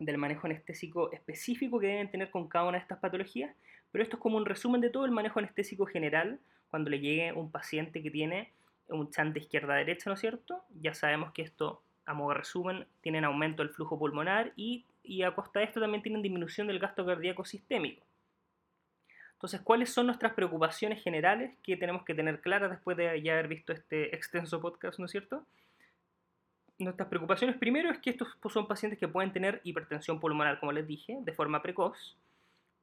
[0.00, 3.54] del manejo anestésico específico que deben tener con cada una de estas patologías,
[3.92, 6.40] pero esto es como un resumen de todo el manejo anestésico general
[6.70, 8.50] cuando le llegue un paciente que tiene
[8.88, 10.64] un chant de izquierda a derecha, ¿no es cierto?
[10.80, 15.22] Ya sabemos que esto, a modo de resumen, tienen aumento del flujo pulmonar y, y
[15.22, 18.04] a costa de esto también tienen disminución del gasto cardíaco sistémico.
[19.32, 23.48] Entonces, ¿cuáles son nuestras preocupaciones generales que tenemos que tener claras después de ya haber
[23.48, 25.46] visto este extenso podcast, ¿no es cierto?
[26.78, 30.86] Nuestras preocupaciones primero es que estos son pacientes que pueden tener hipertensión pulmonar, como les
[30.86, 32.16] dije, de forma precoz.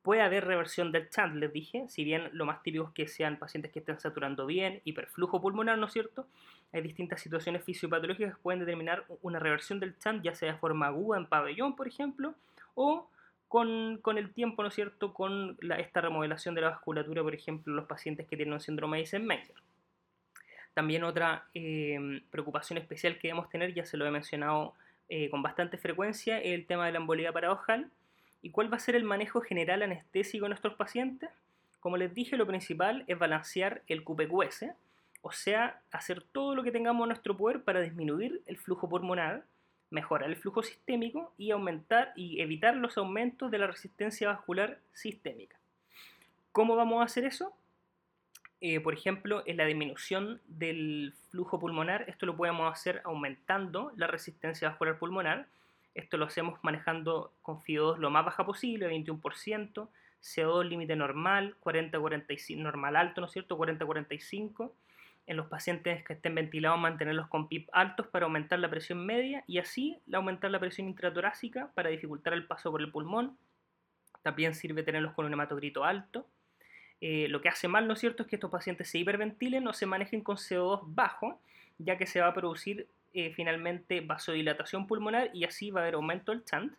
[0.07, 3.35] Puede haber reversión del chant, les dije, si bien lo más típico es que sean
[3.35, 6.25] pacientes que estén saturando bien, hiperflujo pulmonar, ¿no es cierto?
[6.71, 10.87] Hay distintas situaciones fisiopatológicas que pueden determinar una reversión del chant, ya sea de forma
[10.87, 12.35] aguda en pabellón, por ejemplo,
[12.73, 13.09] o
[13.49, 17.85] con, el tiempo, ¿no es cierto?, con esta remodelación de la vasculatura, por ejemplo, los
[17.85, 19.55] pacientes que tienen un síndrome de Eisenmenger.
[20.73, 24.73] También otra eh, preocupación especial que debemos tener, ya se lo he mencionado
[25.09, 27.91] eh, con bastante frecuencia, es el tema de la embolía paradojal.
[28.47, 31.29] ¿Y cuál va a ser el manejo general anestésico de nuestros pacientes?
[31.81, 34.67] Como les dije, lo principal es balancear el QPQS,
[35.21, 39.43] o sea, hacer todo lo que tengamos a nuestro poder para disminuir el flujo pulmonar,
[39.89, 45.59] mejorar el flujo sistémico y aumentar y evitar los aumentos de la resistencia vascular sistémica.
[46.53, 47.51] ¿Cómo vamos a hacer eso?
[48.61, 54.07] Eh, por ejemplo, en la disminución del flujo pulmonar, esto lo podemos hacer aumentando la
[54.07, 55.47] resistencia vascular pulmonar.
[55.97, 59.89] Esto lo hacemos manejando con FIO2 lo más baja posible, 21%,
[60.21, 63.57] CO2 límite normal, 40-45, normal alto, ¿no es cierto?
[63.57, 64.71] 40-45
[65.25, 69.43] en los pacientes que estén ventilados mantenerlos con PIP altos para aumentar la presión media
[69.47, 73.35] y así aumentar la presión intratorácica para dificultar el paso por el pulmón.
[74.21, 76.27] También sirve tenerlos con un hematocrito alto.
[77.01, 79.73] Eh, lo que hace mal, ¿no es cierto?, es que estos pacientes se hiperventilen o
[79.73, 81.41] se manejen con CO2 bajo,
[81.79, 85.95] ya que se va a producir eh, finalmente vasodilatación pulmonar y así va a haber
[85.95, 86.73] aumento del chant.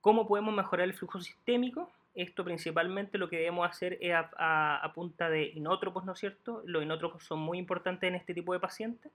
[0.00, 1.90] ¿Cómo podemos mejorar el flujo sistémico?
[2.14, 6.62] Esto principalmente lo que debemos hacer es a, punta de inótropos, ¿no es cierto?
[6.64, 9.10] Los inótropos son muy importantes en este tipo de pacientes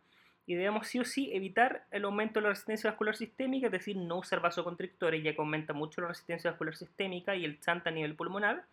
[0.46, 3.96] y debemos sí o sí evitar el aumento de la resistencia vascular sistémica, es decir,
[3.96, 7.94] no usar vasoconstrictores ya que aumenta mucho la resistencia vascular sistémica y el chanta a
[7.94, 8.66] nivel pulmonar.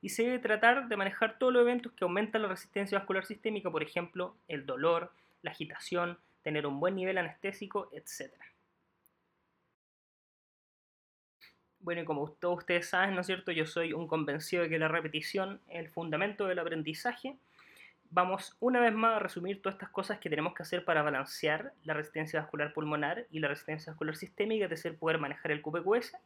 [0.00, 3.70] Y se debe tratar de manejar todos los eventos que aumentan la resistencia vascular sistémica,
[3.70, 5.10] por ejemplo, el dolor,
[5.42, 8.32] la agitación, tener un buen nivel anestésico, etc.
[11.80, 13.50] Bueno, y como todos ustedes saben, ¿no es cierto?
[13.50, 17.36] Yo soy un convencido de que la repetición es el fundamento del aprendizaje.
[18.10, 21.72] Vamos una vez más a resumir todas estas cosas que tenemos que hacer para balancear
[21.82, 26.16] la resistencia vascular pulmonar y la resistencia vascular sistémica, es decir, poder manejar el QPQS.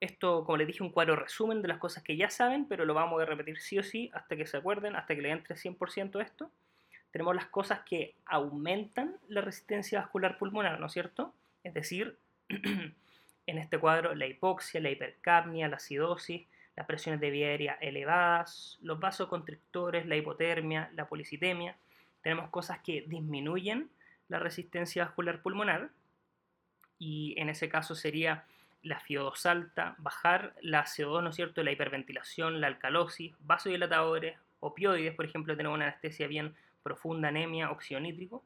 [0.00, 2.92] Esto, como les dije, un cuadro resumen de las cosas que ya saben, pero lo
[2.92, 6.20] vamos a repetir sí o sí hasta que se acuerden, hasta que le entre 100%
[6.20, 6.50] esto.
[7.10, 11.34] Tenemos las cosas que aumentan la resistencia vascular pulmonar, ¿no es cierto?
[11.64, 16.46] Es decir, en este cuadro la hipoxia, la hipercapnia, la acidosis,
[16.76, 21.76] las presiones de vía aérea elevadas, los vasoconstrictores, la hipotermia, la policitemia.
[22.22, 23.88] Tenemos cosas que disminuyen
[24.28, 25.90] la resistencia vascular pulmonar
[26.98, 28.44] y en ese caso sería
[28.82, 35.14] la FIO2 alta, bajar la CO2, ¿no es cierto?, la hiperventilación, la alcalosis, vasodilatadores, opioides,
[35.14, 36.54] por ejemplo, tenemos una anestesia bien
[36.86, 38.44] profunda, anemia, óxido nítrico.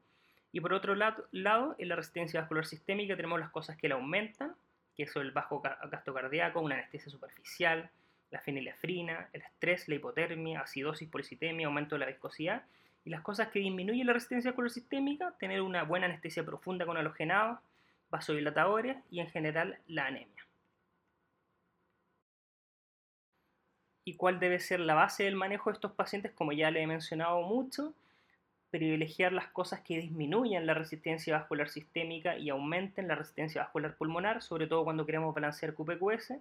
[0.50, 3.96] Y por otro lado, lado, en la resistencia vascular sistémica tenemos las cosas que la
[3.96, 4.54] aumentan,
[4.96, 7.90] que son el bajo gasto cardíaco, una anestesia superficial,
[8.30, 12.64] la fenilefrina, el estrés, la hipotermia, acidosis, policitemia, aumento de la viscosidad.
[13.04, 17.58] Y las cosas que disminuyen la resistencia sistémica, tener una buena anestesia profunda con halogenados,
[18.10, 20.46] vasodilatadores y en general la anemia.
[24.04, 26.32] ¿Y cuál debe ser la base del manejo de estos pacientes?
[26.32, 27.94] Como ya le he mencionado mucho,
[28.70, 34.42] privilegiar las cosas que disminuyan la resistencia vascular sistémica y aumenten la resistencia vascular pulmonar,
[34.42, 36.34] sobre todo cuando queremos balancear QPQS.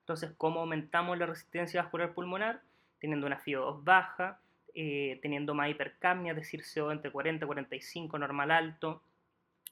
[0.00, 2.60] Entonces, ¿cómo aumentamos la resistencia vascular pulmonar?
[3.00, 4.38] Teniendo una FIO2 baja,
[4.74, 9.02] eh, teniendo más hipercapnia, es decir, CO entre 40 y 45, normal alto,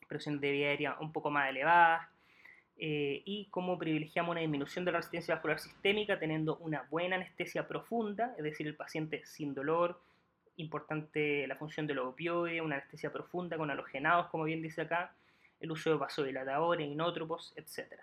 [0.09, 2.11] presión de vía aérea un poco más elevada,
[2.77, 7.69] eh, y cómo privilegiamos una disminución de la resistencia vascular sistémica teniendo una buena anestesia
[7.69, 10.01] profunda, es decir, el paciente sin dolor,
[10.61, 15.15] importante la función de los opioides, una anestesia profunda con halogenados, como bien dice acá,
[15.61, 17.95] el uso de vasodilatadores, inótropos, etc.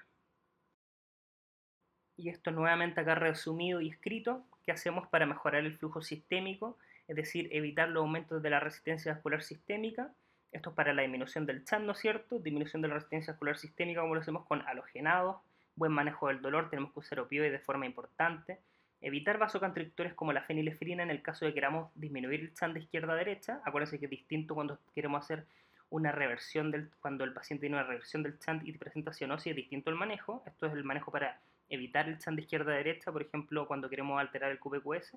[2.16, 6.78] Y esto nuevamente acá resumido y escrito, ¿qué hacemos para mejorar el flujo sistémico?
[7.08, 10.12] Es decir, evitar los aumentos de la resistencia vascular sistémica.
[10.52, 12.40] Esto es para la disminución del CHAN, ¿no es cierto?
[12.40, 15.38] Disminución de la resistencia vascular sistémica, como lo hacemos con halogenados.
[15.76, 18.60] Buen manejo del dolor, tenemos que usar opioides de forma importante
[19.08, 22.82] Evitar vasoconstrictores como la fenilefrina en el caso de que queramos disminuir el chan de
[22.82, 23.62] izquierda a derecha.
[23.64, 25.46] Acuérdense que es distinto cuando queremos hacer
[25.90, 29.56] una reversión del, cuando el paciente tiene una reversión del chant y presenta cianosis, es
[29.56, 30.44] distinto el manejo.
[30.46, 31.40] Esto es el manejo para
[31.70, 35.16] evitar el chant de izquierda a derecha, por ejemplo, cuando queremos alterar el QPQS.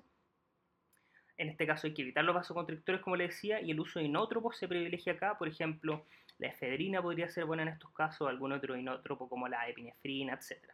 [1.35, 4.05] En este caso hay que evitar los vasoconstrictores, como le decía, y el uso de
[4.05, 5.37] inótropos se privilegia acá.
[5.37, 6.05] Por ejemplo,
[6.37, 10.71] la efedrina podría ser buena en estos casos, algún otro inótropo como la epinefrina, etc.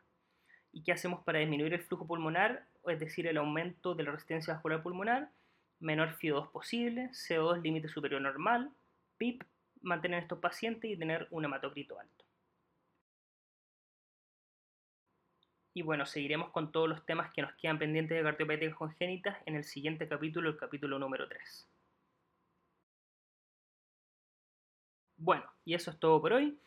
[0.71, 2.63] ¿Y qué hacemos para disminuir el flujo pulmonar?
[2.89, 5.31] Es decir, el aumento de la resistencia vascular pulmonar,
[5.79, 8.71] menor FIO2 posible, CO2 límite superior normal,
[9.17, 9.43] PIP,
[9.81, 12.25] mantener estos pacientes y tener un hematocrito alto.
[15.73, 19.55] Y bueno, seguiremos con todos los temas que nos quedan pendientes de cardiopatías congénitas en
[19.55, 21.67] el siguiente capítulo, el capítulo número 3.
[25.17, 26.59] Bueno, y eso es todo por hoy.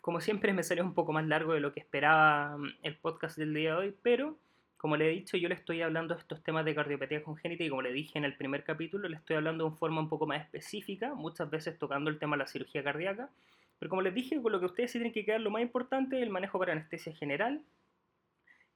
[0.00, 3.36] Como siempre me salió un poco más largo de lo que esperaba mm, el podcast
[3.36, 4.38] del día de hoy, pero
[4.82, 7.68] como le he dicho, yo le estoy hablando de estos temas de cardiopatía congénita y
[7.68, 10.26] como le dije en el primer capítulo, le estoy hablando de una forma un poco
[10.26, 13.30] más específica, muchas veces tocando el tema de la cirugía cardíaca.
[13.78, 16.16] Pero como les dije, con lo que ustedes sí tienen que quedar lo más importante
[16.16, 17.62] es el manejo para anestesia general,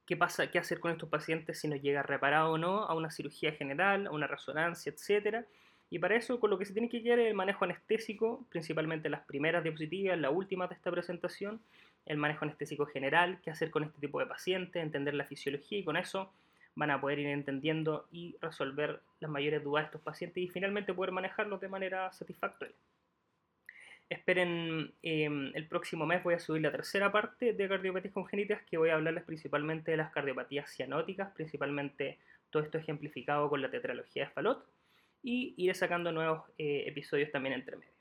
[0.05, 3.11] qué pasa, qué hacer con estos pacientes si nos llega reparado o no a una
[3.11, 5.45] cirugía general, a una resonancia, etc.
[5.89, 9.09] Y para eso, con lo que se tiene que quedar es el manejo anestésico, principalmente
[9.09, 11.59] las primeras diapositivas, la última de esta presentación,
[12.07, 15.83] el manejo anestésico general, qué hacer con este tipo de pacientes, entender la fisiología y
[15.83, 16.31] con eso
[16.75, 20.93] van a poder ir entendiendo y resolver las mayores dudas de estos pacientes y finalmente
[20.93, 22.75] poder manejarlos de manera satisfactoria.
[24.09, 28.77] Esperen, em, el próximo mes voy a subir la tercera parte de cardiopatías congénitas que
[28.77, 34.25] voy a hablarles principalmente de las cardiopatías cianóticas, principalmente todo esto ejemplificado con la tetralogía
[34.25, 34.65] de Fallot
[35.23, 37.91] y iré sacando nuevos eh, episodios también entre medio.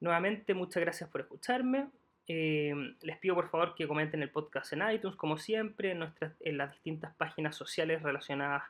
[0.00, 1.88] Nuevamente, muchas gracias por escucharme.
[2.28, 6.32] Em, les pido por favor que comenten el podcast en iTunes, como siempre, en, nuestras,
[6.40, 8.64] en las distintas páginas sociales relacionadas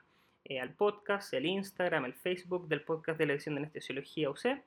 [0.45, 4.61] eh, al podcast, el Instagram, el Facebook del podcast de la edición de anestesiología UC.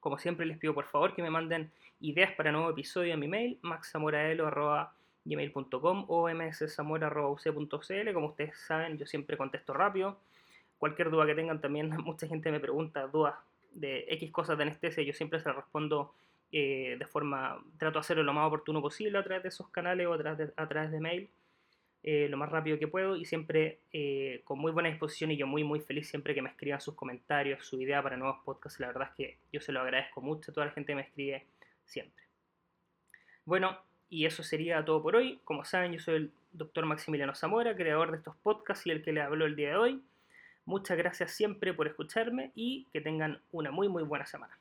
[0.00, 3.28] Como siempre les pido por favor que me manden ideas para nuevo episodio a mi
[3.28, 8.12] mail, maxamoraelo.gmail.com o mszamora.uc.cl.
[8.14, 10.18] Como ustedes saben, yo siempre contesto rápido.
[10.78, 13.34] Cualquier duda que tengan también, mucha gente me pregunta dudas
[13.72, 16.14] de X cosas de anestesia, yo siempre se las respondo
[16.50, 20.06] eh, de forma, trato de hacerlo lo más oportuno posible a través de esos canales
[20.06, 21.28] o a través de, mail.
[22.02, 25.48] Eh, lo más rápido que puedo y siempre eh, con muy buena disposición y yo
[25.48, 28.80] muy muy feliz siempre que me escriban sus comentarios, su idea para nuevos podcasts.
[28.80, 31.02] La verdad es que yo se lo agradezco mucho a toda la gente que me
[31.02, 31.46] escribe
[31.84, 32.24] siempre.
[33.44, 33.78] Bueno,
[34.08, 35.40] y eso sería todo por hoy.
[35.44, 39.12] Como saben, yo soy el doctor Maximiliano Zamora, creador de estos podcasts y el que
[39.12, 40.02] le habló el día de hoy.
[40.64, 44.58] Muchas gracias siempre por escucharme y que tengan una muy muy buena semana.